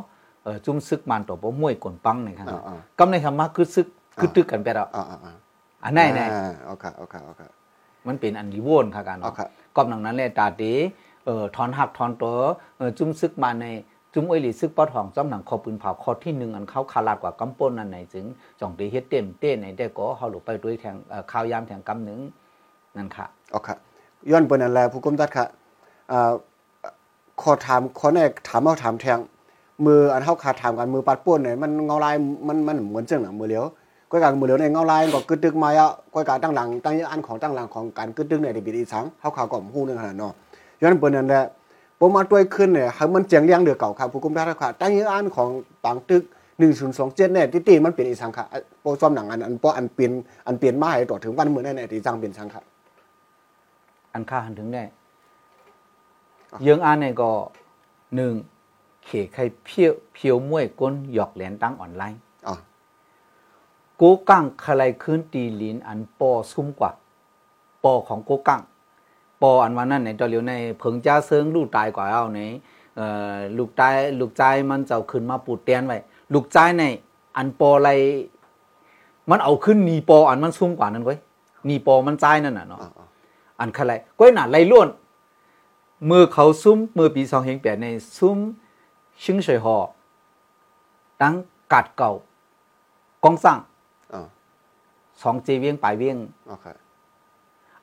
[0.43, 3.87] เออจุ่มซึกมันตัวบ่มวยกลปังในครับอ่าอ่ากำในคำว่าคือซึก
[4.19, 5.35] คือตึกกันไปแล้วอ่าอ่าอ่า
[5.83, 7.41] อันไหนไหนอ่าโอเคโอเคโอเค
[8.07, 10.71] มันเป็นอันดีโวนค่ะกันอ๋อครับก็ดังนั้นแหละตาตี
[11.25, 12.35] เอ่อถอนหักถอนตัว
[12.77, 13.65] เอ่อจุ้มซึกมาใน
[14.13, 18.25] จุ้มอ้อยหลีซึกปอทองจ้อมหนังคอปืนเผาคอที่หนึ่งอันเขาคาลาดกว่ากำป้นนั่นไหนจึง
[18.59, 22.19] จ่องตีเฮ็ดเต็มเต้นในได้ก็เฮาหลบไปด้วยแทงเอ่อข้าวยามแทงกำหนึ่ง
[22.97, 23.69] นั่นค่ะโอเค
[24.31, 25.45] ย้อนเปิ้นนั่นแหละผู้กำตัดค่ะ
[26.11, 26.31] อ่า
[27.41, 29.19] ขอถามขอแน่ถามเอาถามแทง
[29.85, 32.15] มืออันเฮาขาดถามกันมือปัดป่วนเนี่ยมันเงาลาย
[32.47, 33.65] มันมันเหมือนจังหนังมือเหลียว
[34.11, 40.31] ก้อยกางมือเหลียวในเงาลายก็กึดตึกมาอะก้อยกาตั้งหลังตั้งอันของตั้งหลังของการกึดตึกเนี่ยที่ปีอีสังเฮาขาก็ฮู้นึงขนาดเนาะ
[40.81, 41.43] ย้อนเปิ้นนั่นแหละ
[41.99, 45.49] ผมมาด้วยขึ้นเนี่ยให้มันเจียงเลี้ยงเดือเก่าครับผู้กำตัดค่ะตั้งอันของ
[45.83, 46.23] ปางตึก
[46.79, 48.45] 1027เนี่ยที่ตีมันเป็นอีสังค่ะ
[48.81, 50.11] โปรซ้อมหนังอันอันปออันเปลี่ยน
[50.47, 52.63] อันเปลี่ยนมาให้ต่อถึงวันมื้อนั้นเนี่ยที่จังเป็นสังค่ะ
[54.15, 54.83] อันค่าหันถึงได้
[56.61, 57.31] เยืองอันเนี่ยก็
[58.15, 58.33] หนึ่ง
[59.05, 62.55] เขใครเพียวเพียวมวยก้นหยอกแหลนตั้งออนไลน์อ๋อ
[63.97, 66.91] โกกังคลายขึ้นตีลินอันปอซุ่มกว่า
[67.83, 68.61] ปอของโกกัง
[69.41, 72.41] ปออันวันนั้นในตอนเหลียวในเพิงจ้าเซิงลูกตายกว่าเอาใน
[72.95, 75.97] เอ่อลูกตายลูกใจายมันจะเอาขึ้นมาปูดเตียนไว้
[76.33, 76.83] ลูกใจายใน
[77.37, 77.89] อันปออะไร
[79.29, 81.19] มันเอาขึ้นนีปออันมันซุ่มกว่านั้นไว้ย
[81.69, 82.79] นีปอมันใจายนั่นน่ะเนาะ
[83.59, 84.89] อ๋ออ๋ออันคลายก้อยหนาไรล้วน
[86.09, 87.87] มือเขาซุ่มมือปีสองเฮงแปดใน
[88.17, 88.37] ซุ่ม
[89.23, 89.77] ชิงเฉยหอ
[91.21, 91.33] ตั้ง
[91.73, 92.11] กัดเก่า
[93.23, 93.57] กองสั่ง
[94.13, 94.21] อ๋อ
[95.21, 96.65] สองเจเวียงปลายเวียงโอเค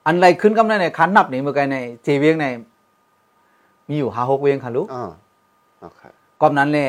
[0.06, 2.46] อันไรขึ้นกำในในคันนับนี่เมื่อไงในเจเวียงใน
[3.88, 5.04] มีอยู่ห้าหกเวียงค่ะลูกอ๋อ
[5.80, 6.00] โอเค
[6.40, 6.88] ก็นั้นแหละ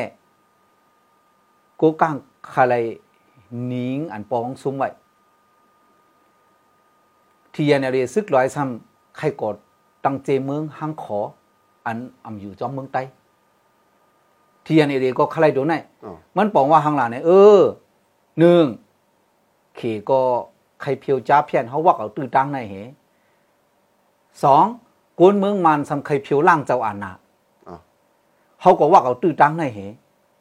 [1.80, 2.14] กูกัง
[2.54, 2.74] คาไร
[3.72, 4.90] นิงอันปองซุ้มไว้
[7.54, 9.56] ที่ยันเรียซึกร้อยซ้ำใครกด
[10.04, 11.18] ตังเจเมืองห้างขอ
[11.86, 13.02] อันอำอยู่จอมเมืองใต้
[14.64, 17.60] ที่ยันเรียก็ใครโดนไหนอ๋อมันบอกว่าหางหลานเนี่ยเออ
[18.38, 18.64] หนึ่ง
[19.76, 20.20] เขก็
[20.82, 22.74] ใครเพียวจ้าเพียนเขาว่าเอาตื้อตังในเห
[24.42, 24.64] สอง
[25.18, 27.10] กวนเมืองมันสำใครเพียวล่างเจ้าอาณา
[27.68, 27.76] อ๋อ
[28.60, 29.78] เขาก็ว่าเอาตื้อตังในเห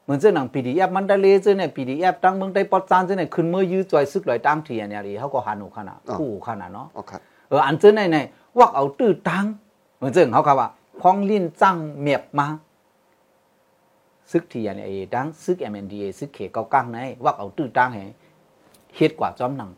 [0.04, 7.12] เหมือนเจ้าหนังปีดีแอปมันได้เลยเจ้าเนี่ยปีดีแอปตั้งเมืองได้ปอดจานเจ้าเนี่ยขึ้นเมื่อยื้อจอยซึกลอยตั้งเทียนเนี่ยดิเขาก็หันหูขนาดคู่หูขนาดเนาะโอเค
[7.50, 8.18] เอออันเจ้าในใน
[8.58, 9.46] ว่าเอาตื้อตัง
[9.98, 10.70] เหมือนเจ้าเขาครับว่า
[11.02, 12.48] พองลิ้นจังเมียบมา
[14.32, 18.02] ซึกทียนเอดังซึก MNDA ซึกเขเกากังในว่าเอาตื้อตังให้
[18.96, 19.72] เฮ็ดกว่าจอมหนัง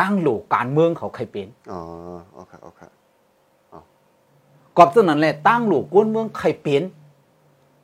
[0.00, 1.80] ตั้งโลกการเมืองเขาใครเป็นอ๋อ
[2.34, 2.80] โอเคโอเค
[4.76, 6.82] กอบซึ่งนั้นแหละตั้งหลูกกวนเมืองใครเปลี่ยน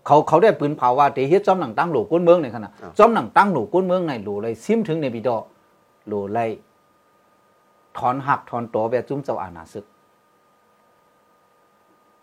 [0.06, 5.36] เขาเขาได้ปืนเผาว่าตีเฮ็ดจอมหนังตั้งหลูกกวนเมืองในขณะจอมหนังตั้งหลูกกวนเมืองในหลูเลยซิมถึงในบิดอ
[6.08, 6.50] หลูเลย
[7.98, 9.84] ถอนหักถอนตัวแบบจุ้มเจ้าอาณาศึก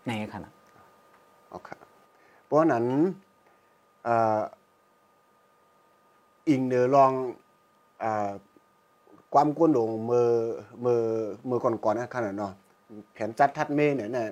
[0.07, 0.49] ในขณะ
[1.49, 1.69] โอเค
[2.45, 2.85] เพราะฉะนั้น
[4.03, 4.41] เอ่อ
[6.49, 7.11] อิงเดอลอง
[7.99, 8.31] เอ่อ
[9.33, 10.29] ความกวนหลงมือ
[10.85, 11.03] มือ
[11.49, 12.53] มือก่อนๆนะขนาดเนาะ
[13.13, 14.31] แผนจัดทัดเมเนี่ยเนี่ยอ่า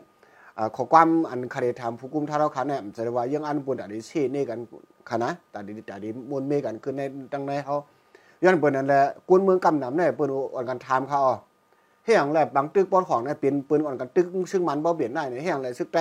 [0.76, 4.60] ขอความอันคาเดทำผู้กุมท่าเราคันเนี่ยจะว่ายังอันปุ่นอันนี้เช่นี่กัน
[5.10, 7.02] คณะแต่ดีแต่ดีมวนเมกันขึ้นใน
[7.34, 7.78] ตั้งในเขา
[8.44, 11.22] ย้อนเปิ้นนั่นแหละกวนเมืองกำนำเนี่ยเปิ้นอ่อนกันทามเขา
[12.06, 15.98] เฮียงแหละบางตึกปอนของเนี่ยเป็นปืนอ่อนกันตึกซึ่งมันบ่เปลี่ยนได้เนี่ยเฮียงแหละซึกใจ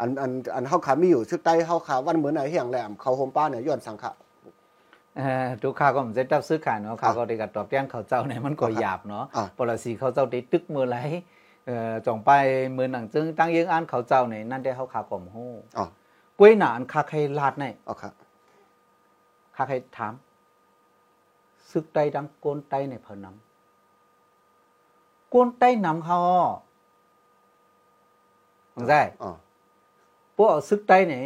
[0.00, 4.12] อันอันอันเฮาขามีอยู่ซึกใต้เฮาขาวันเหมือนไหนเฮียงแหลมเขาโฮมป้าเนี่ยย้อนสังขะ
[5.16, 10.98] เอ่อทุกข้าก็มันจะจับซื้อขายเนาะข้าก็ได้กับตอบแทนเขาเจ้าเนี่ยมันก็หยาบเนาะอะปรสีเขาเจ้าได้ตึกมือไหล
[11.66, 12.30] เอ่อจ่องไป
[12.76, 15.86] มือหนังจึงตั้งยังอ่านเขาเจ้าเนี่ยนั่นได้เขาขากล่อมฮู้อ๋อ
[16.38, 18.12] กล้วยหนาอันคาใครลาดเนี่ยอ๋อครับ
[19.56, 20.12] ข้าใครถาม
[21.70, 26.44] ซึกใต้ดังโกนใต้ในเพอนำโกนใต้นำเขาอ้อ
[28.74, 29.32] มึงได้อ๋อ
[30.36, 31.16] พวกเอาซึกใต้ไหน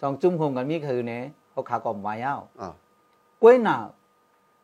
[0.00, 2.70] สองจุ่มหงกันมีคือเนี่ยเขาขากล่อมวายาวอ๋อ
[3.42, 3.76] กล้วยหนา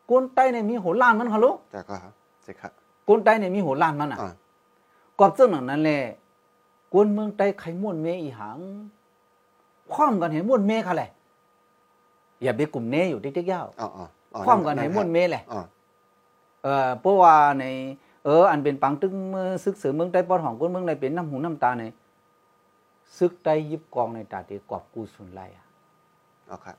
[0.07, 2.13] โกนใต้เนี่ยมีหัวล้านมันเขาลูกแต่ก็ครับ
[2.45, 2.71] สิครับ
[3.05, 4.29] โกนใต้เนี่ยมีหัวล้านมันอะอ๋อ
[5.19, 6.01] กอบเจ้าหนังนั้นแหละ
[6.93, 8.59] กวนเมืองใต้ไข่ม่วนเมอีหัง
[9.93, 11.11] ความกันเห็นม่วนเมค่ะแหละ
[12.43, 15.61] อย่าไปกลุ่มเนอยู่ติ๊กๆยาวอ๋ออ๋ออ๋อความกันเห็นม่วนเมแหละอ๋อ
[16.63, 17.65] เออเพราะว่าใน
[18.25, 21.83] เออ อันเป็นปังตึงเมื่อซึกเสือเมืองใต้ปอดของกวนเมืองในเป็นน้ำหูน้ำตาใน
[23.17, 25.65] ซึกใต้ยิบกองในตาดีกอบกูสุนไลอะ
[26.49, 26.77] อ๋อครับ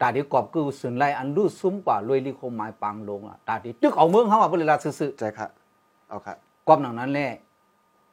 [0.00, 5.50] ตาดีกอบกูสุนไลอันรู้ซุ้มกว่าลอยลิโคหมายปังลงอะตาดีตึกเอาเมืองเฮาอะเพิ่นเลยละซื่อๆใจครับ
[6.10, 7.32] อ๋อครับ กอบหนังนั้นแหละ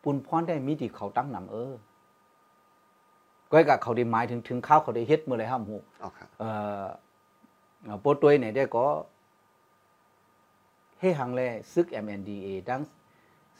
[0.03, 1.73] ปุนพรได้มีที่เขาตั้งนำเออ
[3.49, 6.49] ก็ให้กับเขาได้หมายถึงถึงข้าวเขาได้เฮ็ดเมื่อไรห้ามหูอ๋อครับเอ่
[6.83, 6.85] อ
[7.83, 8.85] เอ่อโปรตัวยเนี่ยได้ก็
[10.99, 11.41] ให้หังแล
[11.73, 12.81] ซึก MNDA ดัง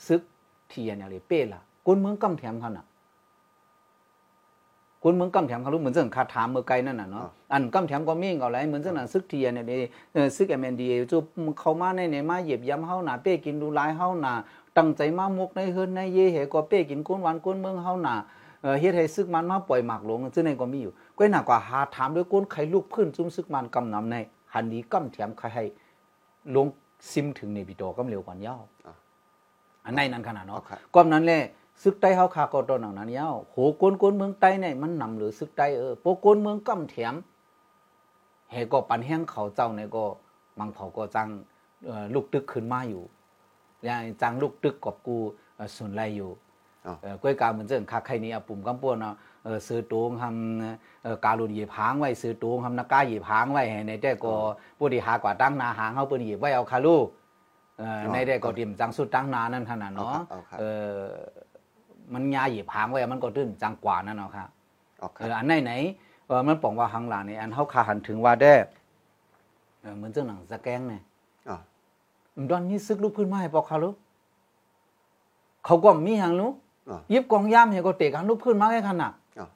[0.08, 0.22] ซึก
[0.70, 2.86] เทียนอะไรเป้ล่ะกวนเมืองกำแถมเขาน่ะ
[5.02, 9.66] กวนเมืองกำแถมเขารู้เหมือนเรื่องคาถามเมื่อไกลนั่นน่ะเนาะอันกำแถมก็มีเอาไรเหมือนเรื่องน่ะซึกเทียนเนี่ย
[10.14, 11.18] เอ่อซึก MNDA จุ
[11.60, 14.34] เขามาในเนี่ยมาเหยียบย้ำเฮาหน่ะเป้กินดูลายเฮาหน่ะ
[14.78, 18.16] ตั้งใจมามุกในเฮือนในเยเหก็เป้กินก้นหวานก้นเมืองเฮาหน่ะ
[18.62, 24.16] เอ่อเฮ็ดให้ซึกมันมาปล่อยหมากหลงซึ่งในก็มีอยู่ก็หนักกว่าหาถามด้วยก้นไข่ลูกพื้นจุ้มซึกมันกำนำใน
[24.54, 25.64] หันนี้กำแถมใครให้
[26.56, 26.68] ลง
[27.12, 28.62] ซิมถึงในบิดอกำเร็วกว่ายาว
[29.86, 31.44] อันในนั้นขนาดอ๋อเนาะครับก้มนั้นแหละ
[31.84, 37.14] ซึกใต้เฮาคาก็ตอนนั้นยาวโหก้นก้นเมืองใต้เนี่ยมันนำหรือซึกใต้เออโปก้นเมืองกำแถม
[38.52, 40.04] เฮก็ปันแห้งเขาเจ้าเนี่ยก็
[40.60, 41.28] บางเผาก็จัง
[41.86, 43.04] เอ่อลูกตึกขึ้นมาอยู่
[43.88, 45.18] อย่างจังลูกตึกกอบกู
[45.56, 46.32] เอ่อส่วนไรอยู่
[46.86, 54.34] อ๋อเอ่อกล้วยกาเหมือนเจ้าคักไข่นี้อะปุ่มกำปวนเนาะเออซื้อตวงทำเอ่อการุนเหยียบหางไว้ซื้อตวงทำนักกาเหยียบหางไว้ให้ในแต่ก็
[54.78, 57.08] ผู้ที่หากว่าตั้งนาหางเฮาเปิ้นเหยียบไว้เอาคาลูก
[57.78, 60.94] เอ่อในแต่ก็เตรียมจังสุดตั้งนานั่นขนาดเนาะเอาครับเออ
[62.14, 64.48] มันยาเหยียบหางไว้มันก็ตื้นจังกว่านั่นเนาะครับ
[65.02, 65.74] อ๋อคเอรับออันไหนไหน
[66.28, 68.54] เออมันปองว่าหังหลานนี่อันเฮาคาหันถึงว่าได้
[69.82, 71.07] เออเหมือนเจ้าหนังสะแกงเนี่ยอ๋อมัน
[72.50, 73.96] ดอนนี้ซึกลูกพื้นมาให้ปอกคาลูก
[75.66, 76.54] เขาก็มีหังลูก
[76.90, 79.48] อ๋อยิบกองย่ามเฮก็เตะกันลูกพื้นมาแค่ขนาดอ๋อ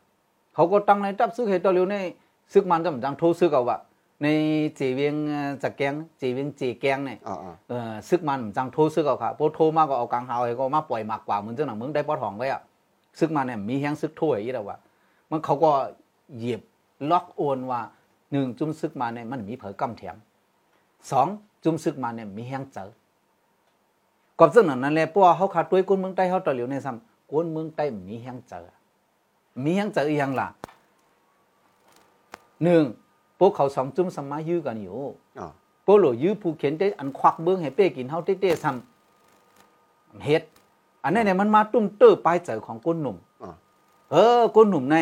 [0.53, 1.95] เขาก็ตั้งในจับซึกเหตุตัวเร็วใน
[2.53, 3.77] ซึกมันจำจังโทรซึกเอาว่า
[4.23, 4.27] ใน
[4.75, 12.61] เจเวียงเอ่อจะแกงเจเวียงเจแกงเนี่ยอ๋ออ๋อเออซึกมันจังโทรซึกเอาค่ะพอโทรมาก็เอากลางหาวให้ก็มาปล่อยมากกว่าเหมือนเจ้าหนังมึงได้ปอทองไว้อะ
[13.19, 14.77] ซึกมันเนี่ยมีแฮงซึกถ้วยอีแล้วว่า
[15.29, 15.71] มันเขาก็
[16.37, 16.61] เหยียบ
[17.11, 17.81] ล็อกโอนว่า
[18.31, 20.15] หนึ่งจุ่มซึกมาเนี่ยมันมีเผยกำแถม
[21.11, 21.27] สอง
[21.63, 22.85] จุ่มซึกมาเนี่ยมีแฮงเจอ
[24.39, 28.61] กอบซึ่งนั้นแหละเพราะว่าเขาขาดตัวคนเมืองใต้เขาตัวเหลียวในซ้ำคนเมืองใต้มีแฮงเจอ
[29.63, 30.47] มีแฮงเจออีหยังล่ะ
[32.63, 32.83] หนึ่ง
[33.39, 34.97] พวกเขาสองจุ่มสมายื้อกันอยู่
[35.39, 35.47] อ๋อ
[35.83, 40.43] โปโลยื้อผู้เขียนได้อันควักเบื้องให้เป้กินเฮาเต้ๆซ้ำเฮ็ด
[41.03, 43.51] อันนั้นเนี่ยมันมาตุ้มเตอร์ปลายเจอของก้นหนุ่มอ๋อ
[44.11, 44.97] เออก้นหนุ่มใน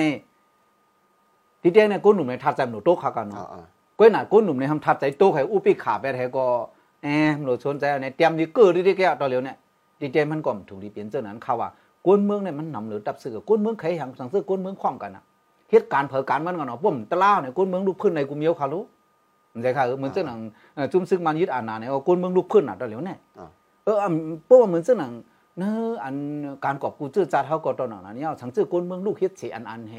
[1.62, 3.66] ที่เตียงเนี่ยก้นหนุ่มในทัดใจหนูโต๊ะขากันอ๋อเนาะอ๋อ
[4.00, 6.46] ก้อยหน่ะก้นหนุ่มในทำทัดใจโต๊ะให้อุปิขาไปให้ก็
[7.04, 9.58] แอมหนูชนใจในเตรียมนี่เกิดที่แกตอนเหลียวเนี่ย
[10.02, 11.70] ดีเจมันก็ถูกดีเปลี่ยนเจ้านั้นเขาว่า
[12.08, 15.24] ก้นเมืองเนี่ยมันนำหรือตับซื้อก้นเมืองใครหังสั่งซื้อก้นเมืองคว่ำกันน่ะ
[15.72, 18.80] เหตุการณ์เผอการมันกันเนาะปุ่มตะล่าวเนี่ยก้นเมืองลุกขึ้นในกุมเยียวคารุ
[19.54, 20.40] มันใจค่ะเออเหมือนเจ้าหนัง
[20.76, 23.48] เอ่อจุ่มซึกมันยึดอานาเนี่ยก้นเมืองลุกขึ้นน่ะตอนเหลียวเนี่ยอ๋อ
[23.84, 24.12] เอออัน
[24.46, 25.12] เพราะว่าเหมือนเสนัง
[25.58, 26.16] เนออัน
[26.66, 29.96] การกอบกูจื้อจัดเฮาก็ตอนนั้นเนี่ยสังจื้อกวนเมืองลูกเฮ็ดเสียอันอันเฮ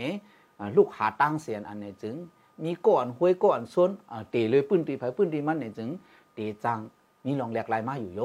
[0.58, 2.14] อ่าลูกหาตั้งเสียนอันเนี่ยจึง
[2.64, 5.88] มีก่อนห้วยก่อนซ้นอ่าเตเลยปื้นตีไผปื้นตีมันเนี่ยจึง
[6.34, 6.78] เตจัง
[7.24, 8.20] มีลองแหลกลายมาอยู่โย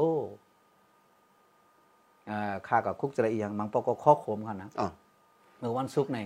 [2.27, 4.87] เอ่อข้ากับคุกจะละอีหยังมังปอก็ข้อโคมค่ะนะอ๋อ
[5.57, 6.19] เมื่อวันศุกร์ใน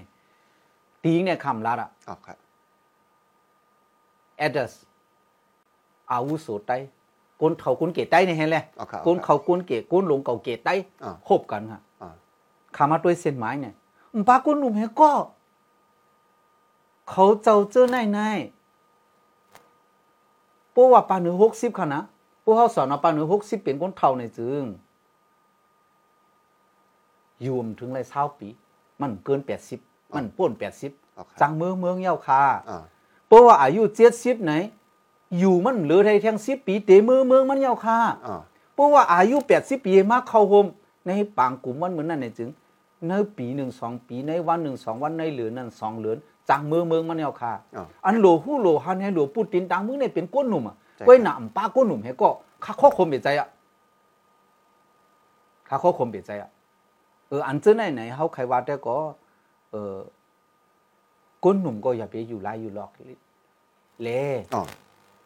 [1.04, 2.38] ตีงเนี่ยคำลัดอะอ๋อครับ
[4.38, 4.74] แอดเดส
[6.12, 6.72] อาวุโสไต
[7.41, 10.69] กุนเขากุนเกตไตเนี่ยเห็นเลยอ๋อครับกุนเขากุนเกตกุนหลงเก่าเกตไต
[11.04, 12.10] อ่าคบกันค่ะอ๋อ
[12.76, 13.74] ขามาด้วยเส้นไม้เนี่ย
[14.13, 15.12] อุปากุนหนุ่มเฮก็
[17.10, 18.19] เขาเจ้าเจ้าไหนไหน
[20.74, 22.02] พวกว่าปาหนึ่งหกสิบค่ะนะ
[22.43, 24.63] พวกเขาสอนว่าปาหนึ่งหกสิบเป็นคนเท่าในจึง
[27.41, 28.48] อยู่มถึงไรเศร้าปี
[29.02, 29.80] มันเกินแปดสิบ
[30.15, 32.78] มันป้นแปดสิบอ๋อครับจังเมืองเมืองเย้าคาอ๋อ
[33.28, 34.54] เพราะว่าอายุเจ็ดสิบไหน
[35.39, 38.36] อยู่มันเหลือไทยแทงสิบปีเตะมือเมืองมันเย้าคาอ๋อ
[38.74, 40.65] เพราะว่าอายุแปดสิบปีมาเข้าโฮม
[41.06, 42.50] ในปางกลุ่มวันเหมือนนั่นเนี่ยจึง
[43.08, 46.17] ในปีหนึ่งสองปีในวันหนึ่งสองวันในเหลือนั่นสองเหลือน
[46.50, 52.30] จังเมืองเมืองมันเย้าคาอ๋ออันโหลหู้โหลฮันให้โหลปูตินตังมึงเนี่ยเป็นก้นหนุ่มอะใช่ก้อยหนามป้าก้นหนุ่มให้ก็
[52.64, 53.48] ข้าข้อคมเบียดใจอะ
[55.68, 56.50] ข้าข้อคมเบียดใจอะ
[57.28, 58.96] เอออันเจ้าไหนไหนเขาใครว่าแต่ก็
[59.72, 59.96] เออ
[61.44, 62.92] ก้นหนุ่มก็อย่าไปอยู่ไล่อยู่หลอก
[64.02, 64.64] เล่อ๋อ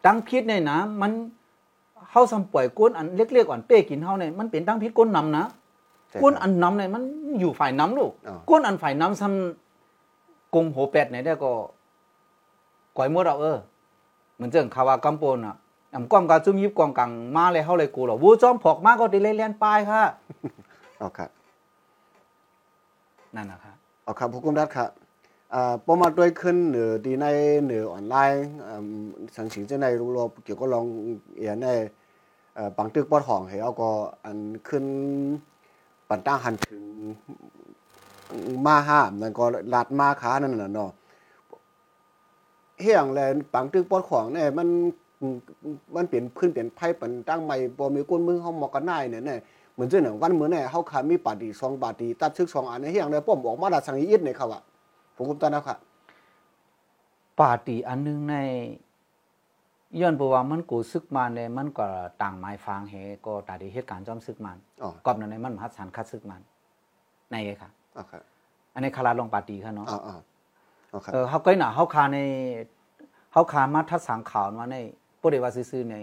[0.05, 1.11] ตั้งพิษในนะมัน
[2.11, 5.45] เฮาสำป่วยก้นอันเล็กๆอ่อนเป้กินเฮาเนี่ยมันเป็นตั้งพิษก้นนำนะ
[6.09, 7.03] ใช่ก้นครับอันนำเนี่ยมัน
[7.39, 9.62] อยู่ฝ่ายน้ำลูกอ๋อก้นอันฝ่ายน้ำซ้ำ
[10.55, 11.51] กงโหแปดไหนได้ก็
[12.97, 13.57] ก่อยมดเอาเออ
[14.35, 15.55] เหมือนเจังคาวากำปนอะ
[15.95, 20.01] อำก้อมกาจุ่มยิบกองกังมาเลยเฮาเลยกูหรอวูจอมผอกมาก็ได้เล่นๆปลายค่ะ
[21.01, 21.29] อ๋อครับ
[23.35, 24.89] นั่นนะครับอ๋อครับผู้กุมรัฐครับ
[25.53, 27.25] อ่าปอมาด้วยขึ้นเหนือดีใน
[27.63, 28.87] เหนือออนไลน์อ่า
[29.35, 30.85] สังสิงจะในรูรเกี่ยวก็ลอง
[31.37, 31.67] เอียใน
[32.55, 33.89] เอ่อปังตึกปอดห้องให้เอาก็
[34.25, 34.37] อัน
[34.67, 34.85] ขึ้น
[36.09, 36.83] ปันตั้งหันถึง
[38.67, 39.43] มาห้ามนั่นก็
[39.73, 40.91] ลาดมาขานั่นน่ะเนาะ
[42.81, 43.19] เฮียงแล
[43.53, 44.67] ปังตึกปอดของเนี่ยมัน
[45.95, 49.39] มันเปลี่ยนพื้นเปลี่ยนไพ่ปันตั้งใหม่บ่มีก้นมือเฮาหมอกกันได้เนี่ยเนี่ย
[49.73, 54.61] เหมือนเจ้าหนังวันเหมือนเนี่ยเฮาขามีปาดีสองปาดีตัดชึกสองอันในเฮียงเลยป้อมออกมาดัดสังอีดเนี่ยครับอะ
[55.15, 55.77] ผมกุมตานะครับ
[57.39, 58.35] ปาร์ตีอันหนึงใน
[59.99, 61.87] ย้อนเพราะว่ามันกูซึกมาเนี่ยมันก็
[62.21, 66.41] ต่างหมายฟังเหก็ตาดีเหตุการณ์จอมซึกมันอ๋อกอบนั้นในมันมหัศสารคัดซึกมัน
[67.31, 68.21] ในไงค่ะ อ๋อครับ
[68.73, 70.15] อันนี้คาราลงปาร์ตีค่ะเนาะอ๋ออ๋อ
[70.93, 72.19] อ๋อครับเออเฮาก้อยหน่าเฮาคาใน
[73.31, 74.75] เฮาคามาทัดสังข่าวมาใน
[75.21, 75.95] บ่ได้ว่าซื่อๆใน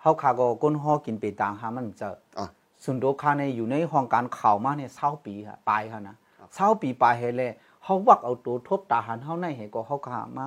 [0.00, 2.46] เฮาคาก็ก้นฮอกินไปต่างหามันจะอ๋อ
[2.84, 6.16] สุนโดคาในอยู่ในห้องการข่าวมาเนี่ย20ปีค่ะปลายค่ะนะ
[6.48, 7.42] 20ปีปลายเฮแล
[7.84, 10.46] เฮาวักเอาตัวทบตาหันเฮาในเฮก็เฮาคามา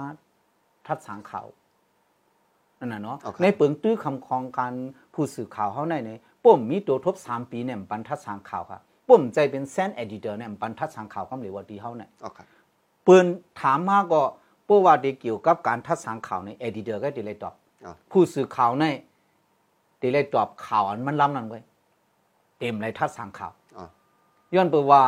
[0.88, 1.48] ทัดสังข่าว
[2.80, 4.74] นั่นน่ะเนาะอ๋อครับในเปิงตื้อคำของการ
[5.14, 12.46] ผู้สื่อข่าวเฮาในเนี่ยป้มมีตัวทบสามปีเนี่ยมันปันทัดสังข่าวค่ะ ป้มใจเป็นแซนเอดิเตอร์เนี่ยมันปันทัดสังข่าวคำเหลวว่าดีเฮาเนี่ยอ๋อครับ
[13.04, 13.26] เปิ้น
[13.62, 14.22] ถามมาก็
[14.66, 17.54] เพื่อว่าได้เกี่ยวกับการทัดสังข่าวในเอดิเตอร์ก็ได้เลยตอบ
[17.86, 18.86] อ๋อผู้สื่อข่าวใน
[20.00, 21.60] ได้เลยตอบข่าวอันมันล้ำนั่นไว้
[22.60, 23.86] เต็มเลยทัดสังข่าวอ๋อ
[24.54, 25.02] ย้อนเปิว่า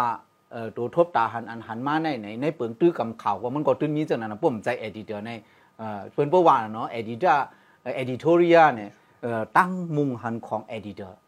[0.51, 5.31] เอ่อตัวทบตาหันอันหันมาในในในเปิงตื้อกับข่าวว่ามันก็ตื้นมีจังนั้นนะผมใจเอดิเตอร์ใน
[5.77, 7.45] เอ่อเปิ้นเพื่อว่าเนาะเอดิเตอร์
[7.95, 11.19] เอดิทอเรียเนี่ยเอ่อตั้งมุงหันของเอดิเตอร์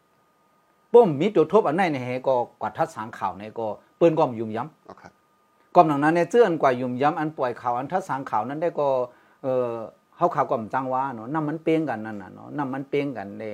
[0.94, 8.88] ป้อมมีตัวทบอันไหนในเฮก็กว่าทัดสางข่าวในก็เปิ้นก็มยุ่มย้ำก็หนังนั้นในเจื้อนกว่ายุ่มย้ำอันปล่อยข่าวอันทัดสางข่าวนั้นได้ก็
[9.42, 9.70] เออ
[10.16, 13.44] เฮาข่าวก็มจังว่าเนาะน้ำมันเปียงกันนั่นน่ะเนาะน้ำมันเปียงกันใน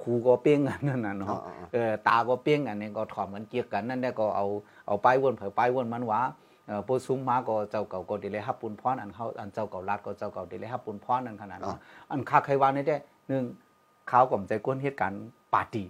[0.00, 1.36] หูก็เปียงกันนั่นน่ะเนาะ
[1.72, 4.46] เออตาก็เป้งกันนี่ก็ถอมกันเกียกกันนั่นได้ก็เอา
[4.86, 6.20] เอาไป้ายวนเผื่อไปวนมันว่า
[6.66, 11.76] เออโปซุ้มมาก็เจ้าเก่าก็ดีเลยฮับปุ่นพรอันเขาอันเจ้าเก่ารัดก็เจ้าเก่าดีเลยฮับปุ่นพรนั่นขนาดเนาะ
[12.10, 12.96] อันคัใครว่านได้
[13.38, 13.69] 1
[14.10, 15.22] เขาก่อมใจก้นเหตุการณ์
[15.54, 15.86] ปาร์ตี้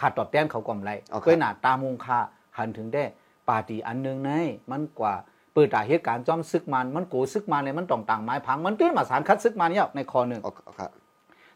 [0.00, 0.90] ขาดตอดแต้มเขาก่อมไร
[1.24, 2.18] ก็หนาตามงค่า
[2.58, 3.04] หันถึงได้
[3.48, 4.30] ปาร์ตี้อันหนึ่งใน
[4.70, 5.14] มันกว่า
[5.52, 10.40] เปิดตาเหตุการณ์จอมซึกมันมันโกซึกมันเลยมันต่องต่างไม้พังมันตื้นมาสารคัดซึกมันเนี่ยในคอหนึ่ง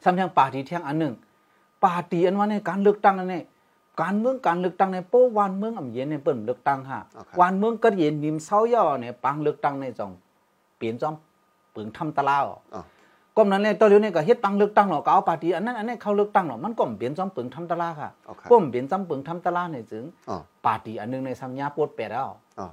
[0.05, 1.15] สำเนียงปาร์ตี้เที่ยงอันหนึ่ง
[1.85, 3.37] ปาร์ตี้อันว่าในการเลือกตั้งนั่นเอ
[4.03, 7.01] การเมืองการเลือกตั้งในโป้วันเมืองอำเย็นในเปิ้นเลือกตั้งฮะ
[7.41, 10.13] วันเมืองก็เย็นยิ้มเศร้าย่อเนี่ยปังเลือกตั้งในจอง
[10.77, 11.15] เปลี่ยนจอม
[11.73, 12.47] เปิงทำตะลาว
[13.41, 22.25] อ๋อก็นั้นเลยตอนเดียวนี่ก็เฮ็ดปังเลือกตั้งหรอกก็เอาปาร์ตี้อันนั้นอันนี้เขาเลือกตั้งหรอกมันก็เปลี่ยนจอมปึงทำตะลาค่ะอ๋อครับป้มเปลี่ยนจำปึงทำตะลาเนี่ยจึงอ๋อปาร์ตี้อันหนึงในสัญญาปวดแปดแล้ว
[22.59, 22.69] อ๋อ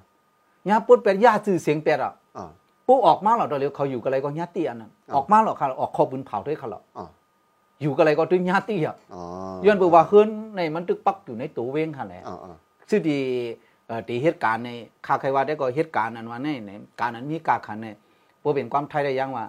[0.69, 2.45] ญาปวดแปดญาจื่อเสียงแปดอะอ๋อ
[2.87, 7.05] ปุ๊ออกมาหรอกตอนเดียวเขาอยู่กับอะไรก็ญาติอันนั้นอ๋อออกมาหรอกค่ะออกคอบุญเผาด้วยเขาหรอกอ๋อ
[7.81, 9.21] อยู่กับอะไรก็ตึงญาติอะอ๋อ
[9.65, 12.55] ย้อนไปว่าเฮือนในมันตึกปักอยู่ในตัวเวงค่ะแหละอ๋ออ๋อ
[12.89, 13.19] ซึ่งดี
[13.87, 14.69] เอ่อตีเหตุการณ์ใน
[15.05, 17.95] ข้าใครว่าได้ก็เหตุการณ์นั้นว่าในในการนั้นมีกาขันเนี่ย
[18.43, 19.45] บ่เป็นความไทยได้ยังว่า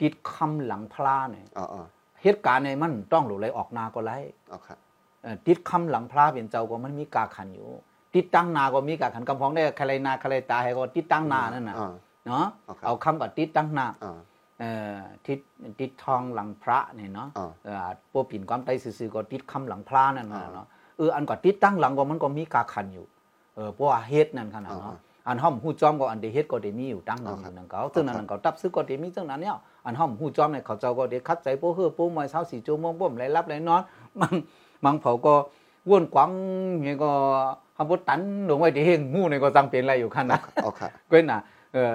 [0.00, 1.84] ติดคำหลังพลาเนี่ยอ๋ออ๋อ
[2.22, 4.12] เหตุการณ์ในมันต้องหลุดไหลออกนาก็ไหล
[4.52, 4.78] อ๋อครับ
[5.22, 7.68] เอ่อติดคำหลังพระเป็นเจ้าก็มันมีกาขันอยู่
[8.14, 11.90] ติดตั้งนาก็มีกาขันกำพองได้ใครนาใครตาให้ก็ติดตั้งนานั่นน่ะอ๋อ
[12.26, 14.18] เนาะโอเคเอาคำกับติดตั้งนาอ๋อ
[14.58, 15.38] เอ่อติด
[15.80, 20.66] ติดทองหลังพระเนี่ยเนาะอ๋อเออพวกปิ่นความไตซื่อๆก็ติดคำหลังพระนั่นน่ะอ่าเนาะ
[20.98, 23.06] เอเอออันก็ติดตั้งหลังก็มันก็มีกาขันอยู่
[23.56, 33.82] เออเพราะว่าเฮ็ดนั่นขนาดเนาะอันห้อมหูจอมก็อันเดเฮ็ดก็ได้มีอยู่ตั้งหลังอยู่นั่นก็ซึ่งนั้นก็ตับซึกก็ได้มีซึ่งนั้นเนี่ย อันห้อมหูจอมเนี่ยเขาเจ้าก็ได้คัดใจโป้เฮือโป้มอยเช้าสี่ชั่วโมงบ่มไหลรับไหลนอน
[34.20, 34.34] มัน
[34.84, 35.34] มังเผาก็
[35.90, 36.30] วนกวาง
[36.84, 37.10] เนี่ยก็
[37.76, 41.38] คำพูดตันลงไว้ที่เฮงหูเนี่ยก็จังเป็นอะไรอยู่ขนาดอ๋อค่ะก็น่ะ
[41.74, 41.94] เออ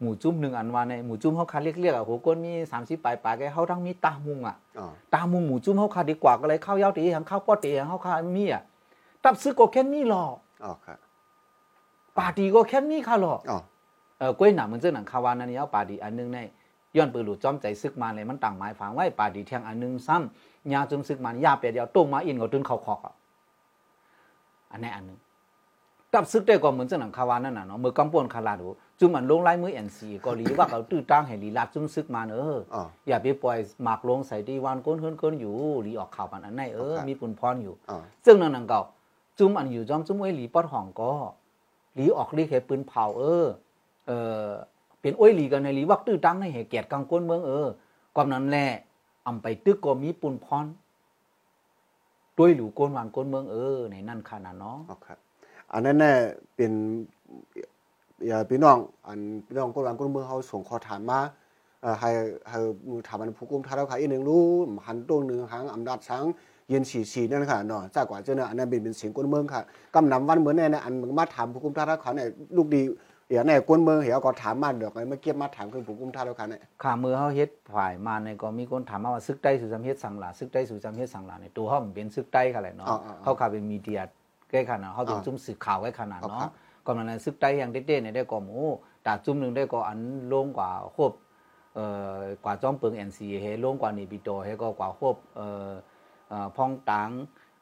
[0.00, 8.62] หมูจุ้มหนึ่งอันว่าในหมูจุ้มเขาคัดเรียกๆอะโหก้นมีสามสิบปลายปลายแกเขาทั้งมีตามุงอะอ๋อตามุงหมูจุ้มเขาคัดดีกว่าก็เลยข้าวยาวตีหังข้าวป้อตีหังเขาคัดมีอะ
[9.22, 10.24] ตับซื้อก็แค่นี้หรอ
[10.64, 10.96] อ๋อค่ะ
[12.16, 13.58] ปาตีก็แค่นี้ค่ะหรออ๋อ
[14.18, 16.38] เออก้อยหนังมันเจ้าหนังคาวานันนี่เอาปาดีอันนึงใน
[16.96, 23.14] ย้อนปืนหลุดจอมใจซึกมาเลยมันต่างหมายฝังไว้ปาดีเทียงอันนึงซ้ำยาจุมซึกมันยาเปียเดียวต้มมาอินก็ตื่นเขาคอกอะ
[24.72, 25.18] อันนี้อันนึง
[26.12, 38.82] ตับซึกได้ก็เหมือนเจ้าหนังคาวานั่นน่ะเนาะมือกำปวนคาราดูจุมมันลงไล่มือเอ็นซีก็หลีว่าเขาตื้อตั้งให้หลีลาดจุมซึกมาเนอะอ๋ออย่าไปปล่อยหมากลงใส่ดีวันก้นเฮิรนก้นอยู่หลีออกข่าวปันอันไหนเออครับมีปุ่นพรอยู่อ๋อซึ่งนั่นนังเก่า
[39.38, 41.12] จุ้มอันอยู่จอมจุ้มไว้หลีปอดห้องก็
[41.94, 43.46] หลีออกหลีเหปืนเผาเออ
[44.06, 44.10] เอ
[44.44, 44.48] อ
[45.06, 47.66] เป็นอ้อยหลีกันในหลีวักตื้อตั้งในเหตุเกียรติกังก้นเมืองเออ
[48.16, 48.66] ความนั้นแหละ
[49.26, 50.66] อำไปตึกก็มีปุ่นพร
[52.38, 55.18] ด้วยหลูก้นหวานก้นเมืองเออในนั่นขนาดเนาะอ๋อครับ
[55.72, 56.12] อันนั้นน่
[56.56, 56.72] เป็น
[58.26, 61.20] อย่าพี่น้องอันพี่น้องคนหลังคนเมืองเขาส่งข้อถามมา
[61.82, 62.10] เอ่อให้
[62.50, 62.58] ให้
[63.08, 64.42] ถามอันผู้กุมทาราขาอีกหนึ่งรู้
[64.86, 66.24] หันตรงหนึ่งหางอำนาจช้าง
[66.68, 69.62] เย็นฉีฉีนั่นค่ะเนาะจากกว่าเจ้าเนี่ยอันนั้นเป็นเป็นเสียงคนเมืองค่ะ
[69.94, 72.82] กำนำวันเหมือนแน่นี่ยอันมาถามผู้กุมทาราขาเนี่ยลูกดี
[73.28, 84.00] เดี๋ยวแน่คนเมืองเหี่ยวก็ถามมาเดี๋ยวไงเมื่อกี้มาถามคือผู้กุมท้าเราขายเนี่ยข้ามือเฮาเฮ็ดฝ่ายมาในก็มีคนถามมาว่าซึกใต้สู่จำเฮ็ดสังหลาซึกใต้สู่จำเฮ็ดสังหลาในตัวเฮามันเป็นซึกใต้ค่ะแหละเนาะอ่าๆๆเขาข่าวเป็นมีเดีย
[84.50, 86.50] ใกล้ขนาดเฮาเป็นอ่าจุ้มสื่อข่าวไว้ขนาดครัเนาะบ
[86.84, 88.58] ก็มันนั้นซึกใต้อย่างเด็ดๆเนี่ยได้ก็หมู
[89.06, 89.98] ตาจุ้มหนึงได้ก็อัน
[90.32, 91.12] ลงกว่าครบ
[91.74, 91.86] เอ่
[92.16, 95.70] อกว่าจอมเปิง NC เฮลงกว่านี่ปิโตเฮก็กว่าครบเอ่อ
[96.28, 97.10] เอ่อพองตัง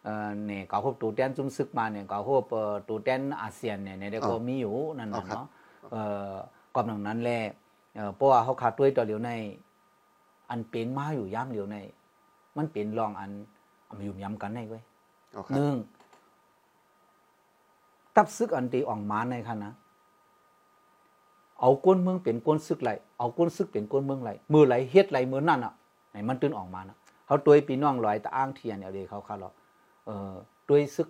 [0.04, 5.46] เอ่อเนี่ยกว่าครบตูแตนจุ้มซึกมาเนี่ยกว่าครบเอ่อตูแตนอาเซียนเนี่ยเนี่ยได้ก็มีอยู่นั่นน่ะอ๋อครับเนาะ
[5.92, 6.32] เอ่อ
[6.74, 7.40] ก็นั้นนั้นแหละ
[7.96, 9.30] เอ่อเพราะว่าเขาขาดด้วยต่อเหลียวใน
[10.50, 11.76] อันเป็นมาอยู่ย่ำเหลียวใน
[12.56, 13.30] มันเป็นรองอัน
[13.88, 14.82] อำยุ่มย้ำกันในเว้ย
[15.36, 15.74] อ๋อคหรับนึ่ง
[18.14, 19.72] ตับซึกอันตีอ่องมาในค่ะนะ
[21.60, 25.72] เอาก้นเมืองเป็นก้นซึกไหลเอาก้นซึกเป็นก้นเมืองไหลมือไหลเฮ็ดไหลมือนั่นอะ
[26.10, 29.63] ไหนมันตื่นออกมานะเขาตัวปีน้องลอยตะอ้างเทียนเอาเดีเขาค่ะหรอเออ
[30.68, 31.08] ด้วยซึก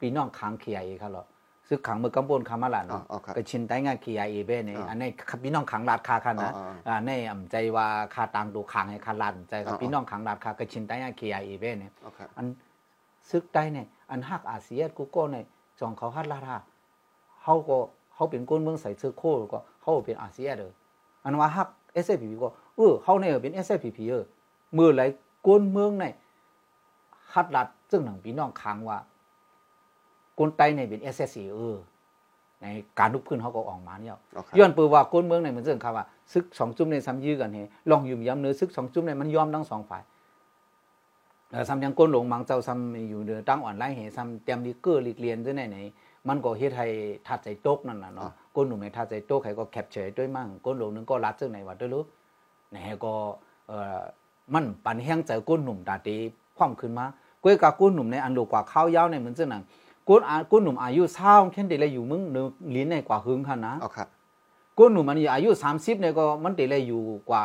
[0.00, 1.24] ปีน้องขังเขียเอค่ะหรอ
[1.68, 5.08] ซึกขังมือกำบนคามาลาอ๋อเนาะอ๋อครับก็ชินได้งานเขียเอเบ้เนี่ยอ่าอันนี้
[5.42, 12.46] พี่น้องขังลาดคาค่ะนะอ่าอ่าอ่าในอ่ำใจว่าคาตังดูขังให้คาลาดใจกับอ่าพี่น้องขังลาดคาก็ชินได้งานเขียเอเบ้เนี่ยอ๋อครับอัน
[13.30, 15.44] ซึกใต้เนี่ยอันฮักอาเซียนกูก็เนี่ย
[15.80, 16.56] จองเขาฮัดลาดา
[17.42, 17.78] เขาก็
[18.14, 20.72] เขาเป็นก้นเมืองใส่เสื้อโค้ทก็เขาก็เป็นอาเซียนเลย
[21.24, 21.68] อันว่าฮัก
[22.04, 24.24] s อ p p ก็เออเขาเนี่ยเป็น s อ p p เออ
[24.74, 25.02] เมื่อไหร
[25.46, 26.12] ก้นเมืองเนี่ย
[27.34, 28.98] ฮัดลัด ซึ่งหนังพี่น้องค้างว่า
[30.38, 31.76] ก้นใต้เนี่ยเป็น s อ c เออ
[32.62, 32.66] ใน
[32.98, 37.58] การลุกขึ้นเขาก็ออกมาเนี่ยอ๋อครับย้อนเปือว่าก้นเมืองในเหมือนเรื่องคำว่าซึกสองจุ่มในซ้ำยื้อกันเฮ
[37.90, 40.02] ลองยุ่มย้ำเนื้อซึกสองจุ่มในมันยอมทั้งสองฝ่าย
[41.50, 45.78] เอ่อซ้ำยังก้นหลงมังเจ้าซ้ำอยู่เดือตั้งอ่อนไล่เหซ้ำเตรียมดีเกอร์ลีกเรียนด้วยไหนไหน
[46.28, 46.86] มันก็เฮ็ดให้
[47.26, 52.04] ทัดใจโต๊กนั่นน่ะเนาะก้นหนุ่มในทัดใจโต๊กใครก็แคปเฉยด้วยมั่งก้นหลงนึงก็รัดซึ่งไหนว่าด้วยรู้
[52.70, 53.12] ไหนก็
[53.68, 54.00] เอ่อ
[54.54, 56.16] มันปันแห้งใจก้นหนุ่มตาตี
[56.56, 57.06] ความขึ้นมา
[57.44, 59.62] ก้วยกับก้นหนุ่มในอันโลกว่าข้าวยาวในเหมือนเจ้าหนัง
[60.08, 64.08] ก้นอาก้นหนุ่มอายุเศร้าแค่เดเลยอยู่มึงเนื้อลิ้นในกว่าหึงค่ะนะอ๋อครับ
[64.78, 67.42] ก้นหนุ่มมันอายุ30เนี่ยก็มันเดเลยอยู่กว่า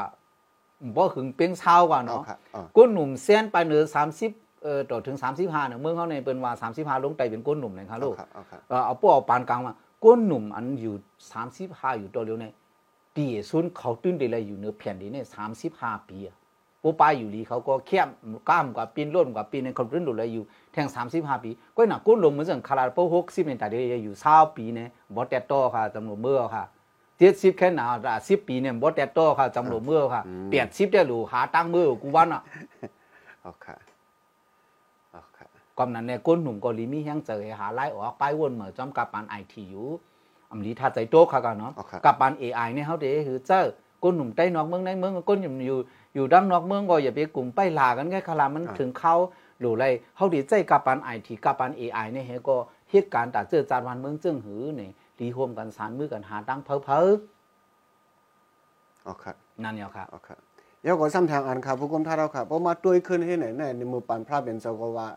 [0.96, 4.32] บ่หึงเป้งเศร้ากว่าอ๋อเนาะครับอ๋อก้นหนุ่มเส้นไปเหนือสามสิบ
[4.64, 9.74] เอ่อต่อถึงสามสิบห้าเนี่ยเมืองเขาในเป็นว่าสามสิบห้าลงไตเป็นก้นหนุ่มนะครับลูกครับอ๋อครับเอ่อเอาพวกเอาปานกลางมา
[10.06, 10.96] ก้นหนุ่มอันอยู่
[11.32, 12.54] สามสิบห้าอยู่ตัวเดียวเนี่ย
[13.18, 16.36] ดีสุนเขาตื้นเดเลยอยู่เหนือแผ่นดินเนี่ยสามสิบห้าปีอะ
[16.84, 18.10] ปูป้าอยู่ลีเขาก็เข้ม
[18.50, 26.64] กล้ามกว่าปีนร่นกว่าปีในคนตื้นดูเลยอยู่แทงสามสิบห้าปีก็หนักก้นลงเหมือนสั่งคาราโปหกสิบเนี่ยแต่เดียวอยู่เศร้าปีเนี่ยบอสแตโตค่ะจำนวนเมื่อค่ะ
[27.18, 27.86] เจ็ดสิบแค่หนา
[28.28, 30.22] สิบปีเนี่ยบอสแตโตค่ะจำนวนเมื่อค่ะ
[30.52, 32.42] แปดสิบได้หรูหาตั้งมือกูวันอะ
[33.44, 33.80] อ๋อครับ
[35.14, 39.88] อ๋อครับก่อนนั้นเนี่ยก้นหนุ่มก็ลีมีแห้งเจอหาไล่ออกไปวนเหมือจอมกับปานไอทีอยู่
[40.52, 43.62] อำลีทัดใจโต๊ะค่ะกันเนาะอ๋อครับกับปานเอไอเนี่ยเขาเด้คือเจ้า
[44.04, 45.80] ก้นหนุ่มใต้นอกเมืองในเมืองก้นหนุ่มอยู่
[46.14, 49.16] อยู่ดังนอกเมืองก็อย่าไปกลุ่มไปลากันแค่คลามันถึงเขา
[49.60, 49.86] หรือไร
[50.16, 52.56] เขาดีใจกับปานไอทีกับปานเอไอเนี่ยเฮก็
[52.92, 57.00] เหตุการณ์ตัดเจอจานวันเมืองจึงหือเนี่ยดีร่วมกันสารมือกันหาตั้งเพอเพอ
[59.06, 60.30] อ๋อครับนั่นเนี่ยค่ะโอเค
[60.82, 65.08] เดี๋ยวก็ซ้ำทางอันครับผู้กรมท่าเราครับเพราะมาด้วยขึ้นให้ไหนแน่ในมือปันพระเป็นเจ้าก็ว่า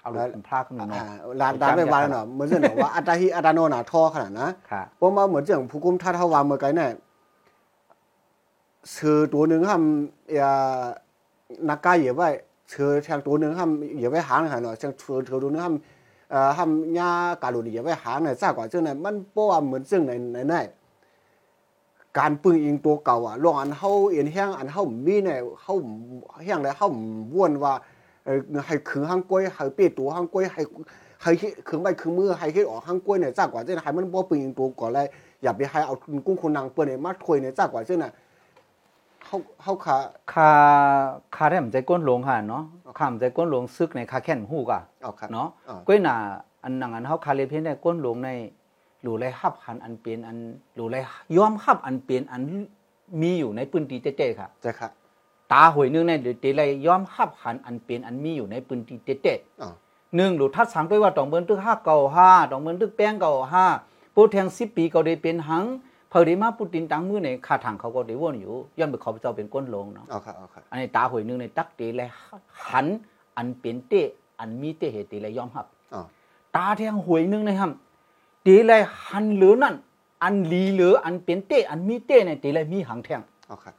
[0.00, 1.06] เอาลูกเป็นพระขึ้นมาเนาะอ่า
[1.40, 6.90] ลานดานไปวาแล้วเนาะเหมือนเรื่องว่าอัตหิอัตโนนาท่อขนาดนะค่ะเพราะมาเหมือนเรื่องผู้กรมท่าเท่าวาเมื่อไกลเนี่ย
[8.92, 9.82] ชื่อตัวหนึ่งห้าม
[10.34, 10.50] อย่า
[11.68, 12.28] นักกายเหยียบไว้
[12.72, 15.74] ชื่อแทงตัวหนึ่งห้ามเหยียบไว้หางขนาดเนาะเชื่อชื่อตัวหนึ่งห้าม
[16.30, 17.10] เอ่อทำยา
[17.42, 20.54] กาลุนี่ไว้หาในซากว่าจังนั้นมันบ่ว่าเหมือนซึ่งในในใน
[22.18, 25.74] การปึงอิงตัวเก่าอะลองอันเฮาเอ็นแห้งอันเฮามีเนี่ยเฮา
[26.44, 26.88] แห้งแล้วเฮา
[27.36, 27.72] วนว่า
[28.24, 30.62] เออให้ขึงหางกล้วยให้เปียตัวหางกล้วยให้
[31.22, 31.30] ให้
[31.68, 35.06] ขึงใบขึงมือให้เฮ็ดออกหางกล้วยเนี่ยซากว่าจังนั้นให้มันบ่ปึงอิงตัวก่อนเลย
[35.42, 35.94] อย่าไปให้เอา
[36.26, 38.12] กุ้งคนนางเปิ้นเนี่ยมาถวยเนี่ยซากว่าจังนั้น
[39.34, 39.96] เฮาเฮาขา
[40.32, 40.50] คา
[41.36, 42.64] คาแรมใจก้นหลงค่ะเนาะ
[42.98, 46.16] คามใจก้นหลงซึกในคาแค่นหูกอะเอาครับเนาะอ่าก้อยหนา
[46.64, 48.30] อันนังอันเฮาคาเลเพียนได้ก้นหลงใน
[49.02, 50.36] หลูไรฮับหันอันเป็นอัน
[50.76, 50.96] หลูไร
[51.36, 52.42] ยอมฮับอันเป็นอัน
[53.20, 54.90] มีอยู่ในปืนตีเจ๊ๆค่ะใช่ครับ
[55.52, 63.64] ตาหวยนึงในเดี๋ยวตีไรยอมฮับหันอันเป็นอันมีอยู่ในปืนตีเจ๊อ๋อๆหนึ่งหลูทัดสังด้วยว่าตองเบิ้นตึกห้าเก่าห้าตองเบิ้นตึกแป้งเก่าห้า
[64.14, 72.08] ปูแทงสิบปีก็ได้เป็นหังเพอได้มาปูตินตังมือในคาทางเขาก็ได้วนอยู่ย้อนไปเขาเจ้าเป็นก้นหลงเนาะเอาครับเอาครับอันนี้ตาหวยหนึงในตักตีเลย
[72.68, 72.86] หัน
[73.36, 74.08] อันเป็นเตะ
[74.38, 76.02] อันมีเตะเหตุตีเลยยอมรับอ๋อ
[76.56, 77.70] ตาแทงหวยหนึงนะครับ
[78.46, 79.74] ตีเลยหันเหลือนั่น
[80.22, 83.74] อันลีเหลืออันเป็นเตะอันมีเตะเนี่ยตีเลยมีหางแทงเอาครับ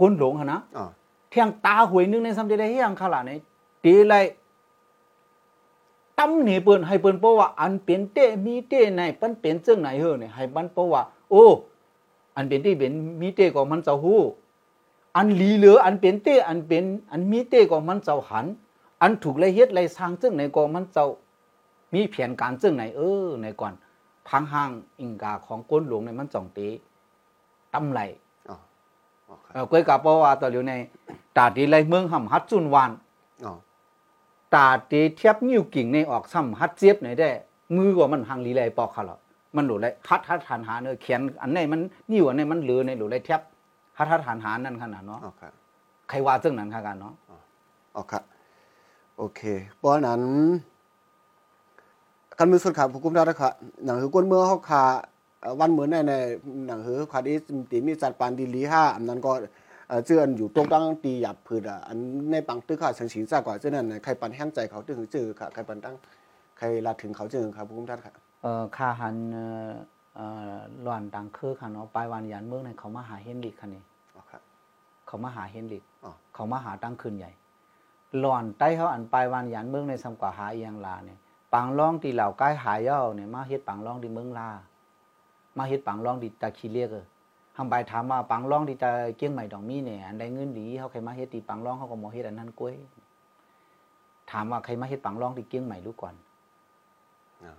[0.00, 0.86] ก้นหลงหนนะอ๋อ
[1.30, 3.38] แทงตาหวยหนึงในซ้ำตีเลยเฮียงขลาดเนี่ย
[3.84, 4.24] ตีเลย
[6.18, 11.44] ตั้มหนีเปิ้นให้เปิ้นเพราะว่าอันเป็นเตะมีเตะในปันเป็นเจ้งไหนเฮอเนี่ยให้มันเพราะว่า โอ้
[12.36, 14.20] อันเป็นที่เป็นมีเตะก็มันจะฮู้
[15.16, 18.46] อันหลีเหลืออันเป็นเต้อันเป็นอันมีเต้ก็มันเจ้าหัน
[19.02, 21.06] อันถูกเลยเฮ็ดเลยสร้างจึงไหนก็มันเจ้า
[21.94, 23.72] มีแผนการจึงไหนเออในก่อน
[24.28, 26.58] พังห้างอิงกาของก้นหลวงในมันจ่องเต
[27.74, 28.00] ตำไหล
[28.48, 28.56] อ๋อ
[29.26, 30.72] อ๋อครับเออก้อยกาเพราะว่าตอนอยู่ใน
[31.36, 32.90] ตาดีไรเมืองหำฮัดจุนวาน
[33.44, 33.52] อ๋อ
[34.54, 37.30] ตาตีเทียบนิ้วกิ่งในออกซ้ำฮัดเจี๊ยบไหนได้
[37.76, 39.18] มือก็มันหังลีไรปอกเขาหรอ
[39.56, 41.80] มันหลุดเลยฮัดฮัดหันหาเนอเขียนอันไหนมัน
[42.10, 43.40] นิ้วอันไหนมันเหลือในหลุดเลยเทียบ
[43.98, 45.42] ฮัดฮัดหันหานั่นขนาดเนาะอ๋อค
[46.08, 47.14] ใครว่าจึงนั้นค่ะกันเนาะ
[47.96, 48.22] อ๋อครับ
[49.18, 49.40] โอเค
[49.78, 50.22] เพราะนั้น
[52.38, 53.52] กันมือสุดขาผู้กุมได้นะครับ
[53.84, 54.82] หนังคือกวนเมื่อเขาขา
[55.60, 56.12] วันเหมือนในใน
[56.66, 57.32] หนังคือขาดี
[57.70, 59.32] ตีมีจัดปานดีลีห้าอันนั้นก็
[59.88, 61.98] เอ่อเจือนอยู่ตรงตั้งตีหยับผืดอะอัน
[62.32, 65.96] ในปังตึกขาสังสีซากว่าเจ้านั่นน่ะใครปันแห้งใจเขาตึงจื้อค่ะใครปันตั้ง
[66.58, 69.70] ใครลาถึงเขาจื้อครับผู้กุมท่านครับเอ่อค่าหันเอ่อ
[70.14, 73.82] เอ่อหลอนดังคือค่ะเนาะปลายวันยันเมืองในเขามาหาเฮนริกค่ะนี่
[74.14, 74.42] อ๋อครับ
[75.06, 77.30] เขามาหาเฮนริกอ๋อเขามาหาตั้งคืนใหญ่
[78.18, 81.18] หลอนใต้เขาอันปลายวันยันเมืองในสำกว่าหาเอียงลาเนี่ย
[81.54, 84.48] ปังร้องตีเหล่าใกล้หายเย้าเนี่ยมาเฮ็ดปังร้องที่เมืองลา
[85.58, 87.06] มาเฮ็ดปังร้องที่ตาคีเรียกเออ
[87.60, 92.74] ทำไปถามว่าปังร้องที่ตาเกี้ยงใหม่ดอกมีเนี่ยอันใดเงินดีเขาใครมาเฮ็ดตีปังร้องเขาก็มาเฮ็ดอันนั้นกล้วย
[94.30, 96.14] ถามว่าใครมาเฮ็ดปังร้องที่เกี้ยงใหม่รู้ก่อน
[97.42, 97.52] อ๋อ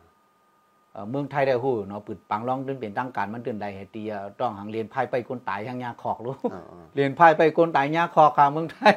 [0.92, 8.96] เอ่อเมืองไทยได้ฮู้เนาะปึดปังร้องเดินเป็นตั้งการมันเดินใดให้ตีอะต้องหังเรียนไพ่ไปคนตายยังยาขอกรู้อ๋ออ๋อเรียนไพ่ไปคนตายยาขอกค่ะเมืองไทย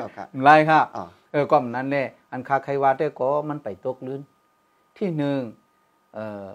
[0.00, 4.20] เอาครับไรค่ะอ๋อเออก็มันนั้นแหละอันคาใครว่าได้ก็มันไปตกลื่น
[4.98, 5.40] ที่หนึ่ง
[6.14, 6.50] เอ่อ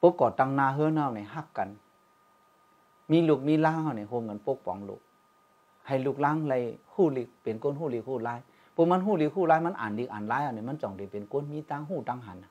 [0.00, 1.68] ปกกอดตังนาเฮือเนาในฮักกัน
[3.10, 5.00] มีลูกมีล่างเฮาในโฮมกันปกป้องลูก
[5.86, 6.54] ให้ลูกล่างไร
[6.94, 8.40] ฮู้ลิกเป็นก้นฮู้ลิกฮู้ลาย
[8.74, 12.50] พวกมันฮู้ลิกฮู้ลายมันอ่านลิกอ่านลายอันนี้มันจ่องได้เป็นก้นมีตังหูตังหันน่ะ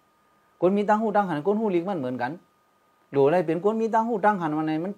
[0.61, 2.31] ก้นมีตังหูตังหันก้นฮู้ลิกมันเหมือนกัน
[3.11, 4.91] หรืออะไรเป็นก้นมีตังหูตังหันวันไหนมัน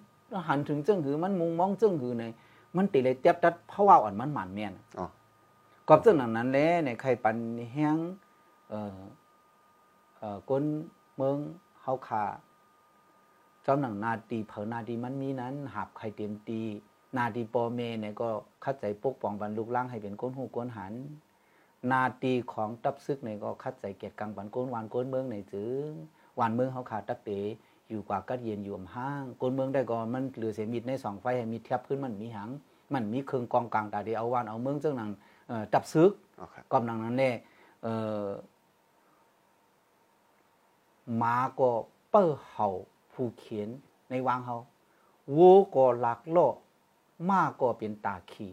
[0.47, 2.23] หันถึงเจ้งหือมันมุงมองเจ้งหือใน
[2.77, 5.07] มันติเลยเจ็บตัดเพราะว่าอ่อนมันหมันเมียนอ๋อ
[5.87, 7.37] ก็ซึ่งนั้นนั้นแหละในใครปัน
[7.73, 7.97] แห้ง
[8.69, 8.97] เอ่อ
[10.19, 10.63] เอ่อก้น
[11.15, 11.35] เมือง
[11.81, 12.23] เฮาขา
[13.63, 16.61] เจ้าหนังนาตีเผอนาดีมันมีนั้นหับใครเตรียมตี
[17.17, 18.29] นาดีปอเมเนี่ยก็
[18.63, 20.93] คัดใจปกป้องบรรลุกล่างให้เป็นก้นหูก้นหัน
[21.91, 25.91] นาตีของตับซึกเนี่ยก็คัดใจเกียรติกังบันก้นวานก้นเมืองในจึง
[26.39, 27.29] วานเมืองเฮาขาตักเต
[27.89, 32.49] อยู่กว่ากัดเย็นอยู่อำห้างก้นเมืองได้ก็มันเหลือเสียมิดในสองไฟให้มีเทียบขึ้นมันมีหัง
[32.93, 35.09] มันมีเครื่องกองกลางตาเดียวเอาวานเอาเมืองเจ้าหนัง
[35.47, 37.35] เอ่อตับซึกอ๋อครับกำลังนั้นเนี่ย
[37.83, 37.93] เอ่
[38.23, 38.25] อ
[41.17, 41.69] หมาก็
[42.09, 42.69] เป้อเห่า
[43.21, 43.69] ผู้เขียน
[44.09, 44.57] ในวางเฮา
[45.35, 46.55] วัวก็หลักโลก
[47.29, 48.51] มาก็เป็นตาขี่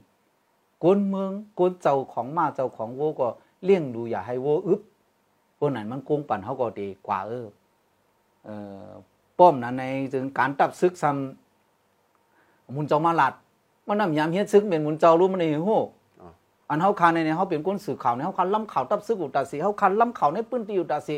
[0.83, 3.29] กวนเมืองกวนเจ้าของมาเจ้าของวัวก็
[3.65, 4.81] เลี้ยงดูอย่าให้วัวอึบ
[5.59, 7.47] พวกนั้นมันโกงปั่นเขาก็ดีกว่าเออ
[8.45, 8.51] เอ
[8.87, 8.91] อ
[9.39, 13.35] ป้อมนั้นในถึงการตับซึกซ้ำมุนเจ้ามาหลัด
[13.87, 15.77] มันนำยามเฮ็ดซึกเป็นมุนเจ้ารู้มันในหู
[16.69, 21.17] อันเฮาคันในเนี่ยเฮาเป็นคนสื่อข่าวในเฮาคันล้ำข่าวตับซึกอุตาสิเฮาคันล้ำข่าวในปื้นตีอุตาสิ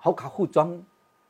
[0.00, 0.68] เฮาขาคู่จ้อม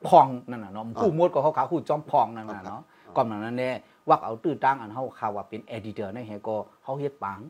[0.08, 2.82] พองนั่นน่ะเนาะผู้หมดก็เฮาขาคู่จอมพองนั่นน่ะเนาะ
[3.16, 3.70] ก่อนนั้นแน่
[4.08, 7.40] วักเอาตื้อตั้งอันเฮาข่าวว่าเป็นเอดิเตอร์ในเฮก็เฮาเฮ็ดปัง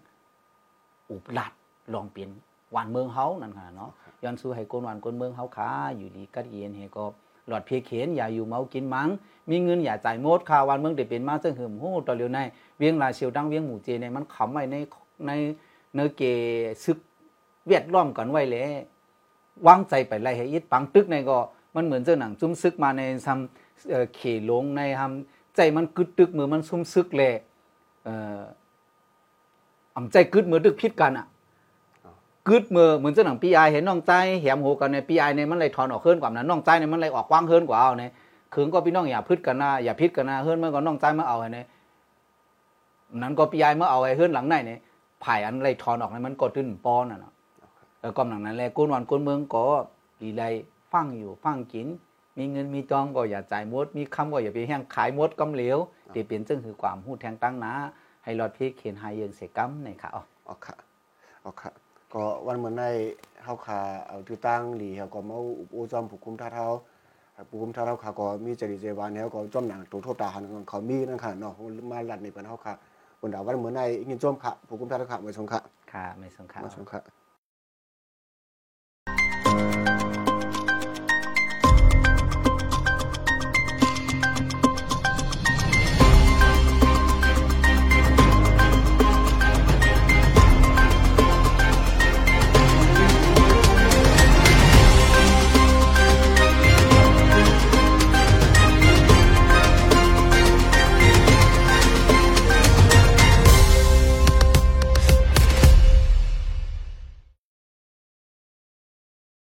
[1.11, 1.53] อุบลัด
[1.95, 2.31] ลองเป็น
[2.73, 3.91] หวานเมืองเฮานั่นค่ะเนาะ
[4.23, 7.05] ย้อนสู้ให้คนหวานคนเมืองเฮาขาอยู่ดีกัดเย็นเฮก็
[7.49, 9.09] หลอดเพียเขียนอย่าอยู่เมากินมัง
[9.51, 12.39] มีเงินอย่าจ่ายหมดค่าวันเมืองได้เป็นมาซึ่งหึมโหตอเลียวใน
[12.79, 14.77] เวียงลาเชียวดังเวียงหมู่เจในมันขำไว้ใน
[15.27, 15.31] ใน
[15.95, 16.23] เนอเก
[16.85, 16.99] ซึก
[17.67, 18.71] เวียดล้อมกันไว้แล้ว
[19.67, 21.39] วางใจไปไล่ให้อิดปังตึกในก็
[21.77, 27.23] มันเหมือนเจ้าหนังจุ้มซึกมาในทำเอ่อเขหลงในทำใจมันกึดตึกมือมันซุ่มซึกแล
[28.05, 28.41] เอ่อ
[29.97, 31.27] อำใจกึดมือดึกพิษกันอะ
[32.49, 34.13] กึดมือเหมือนเจ้าหนังปีไอเห็นน้องใจ
[34.43, 38.13] แหมโหกันในปีไอเนี่ยมันเลยถอนออกเฮินกว่านั้นน้องใจเนี่ยมันเลยออกกว้างเฮินกว่าเอาเนี่ย
[38.55, 41.67] คืนก็พี่น้องอย่าพึดกันนะอย่าพิษกันนะเฮินเมื่อก่อนน้องใจมาเอาไอ้เนี่ย
[43.23, 44.79] นั้นก็ปีไอเมื่อเอาไอ้เฮินหลังในเนี่ย
[45.21, 47.33] ไผ่อันไรถอนออกในมันก็ตื้นปอนอะเนาะ
[48.01, 49.65] เออก็หนังนั้นแหละก้นวันก้นเมืองก็
[50.23, 50.43] ดีไร
[50.97, 51.89] ฟังอยู่ฟังกิน
[52.39, 55.79] มีเงินมีจองก็อย่าจ่ายหมด มีคำก็อย่าไปแห้งขายหมดกำเหลว
[56.13, 57.73] เดี๋ยวเปลี่ยนจึงคือความหู้แทงตั้งนะ
[58.25, 60.75] ให้รอดพี่เขียนหายเยิงเสกำในค่ะอ๋ออ๋อค่ะ
[61.45, 61.71] อ๋อค่ะ
[62.13, 62.85] ก็วันเหมือนใน
[63.45, 66.67] เฮาขาเอาที่ตั้งหลีเฮาก็มาอุปโอจอมผู้คุมท่าเท้า
[67.49, 71.53] ผู้คุมท่าเท้าขาก็มีจริตเจวานเฮาก็จอมหนังตัวทบตาหันเขามีนั่นค่ะเนาะ
[71.91, 72.75] มาลัดนี่เป็นเฮาค่ะ
[73.21, 75.61] บนดาวันเหมือนในยินจอมค่ะผู้คุมท่าเท้าขามาชมค่ะ
[75.93, 77.26] ค่ะไม่สงค่ะมาชมค่ะ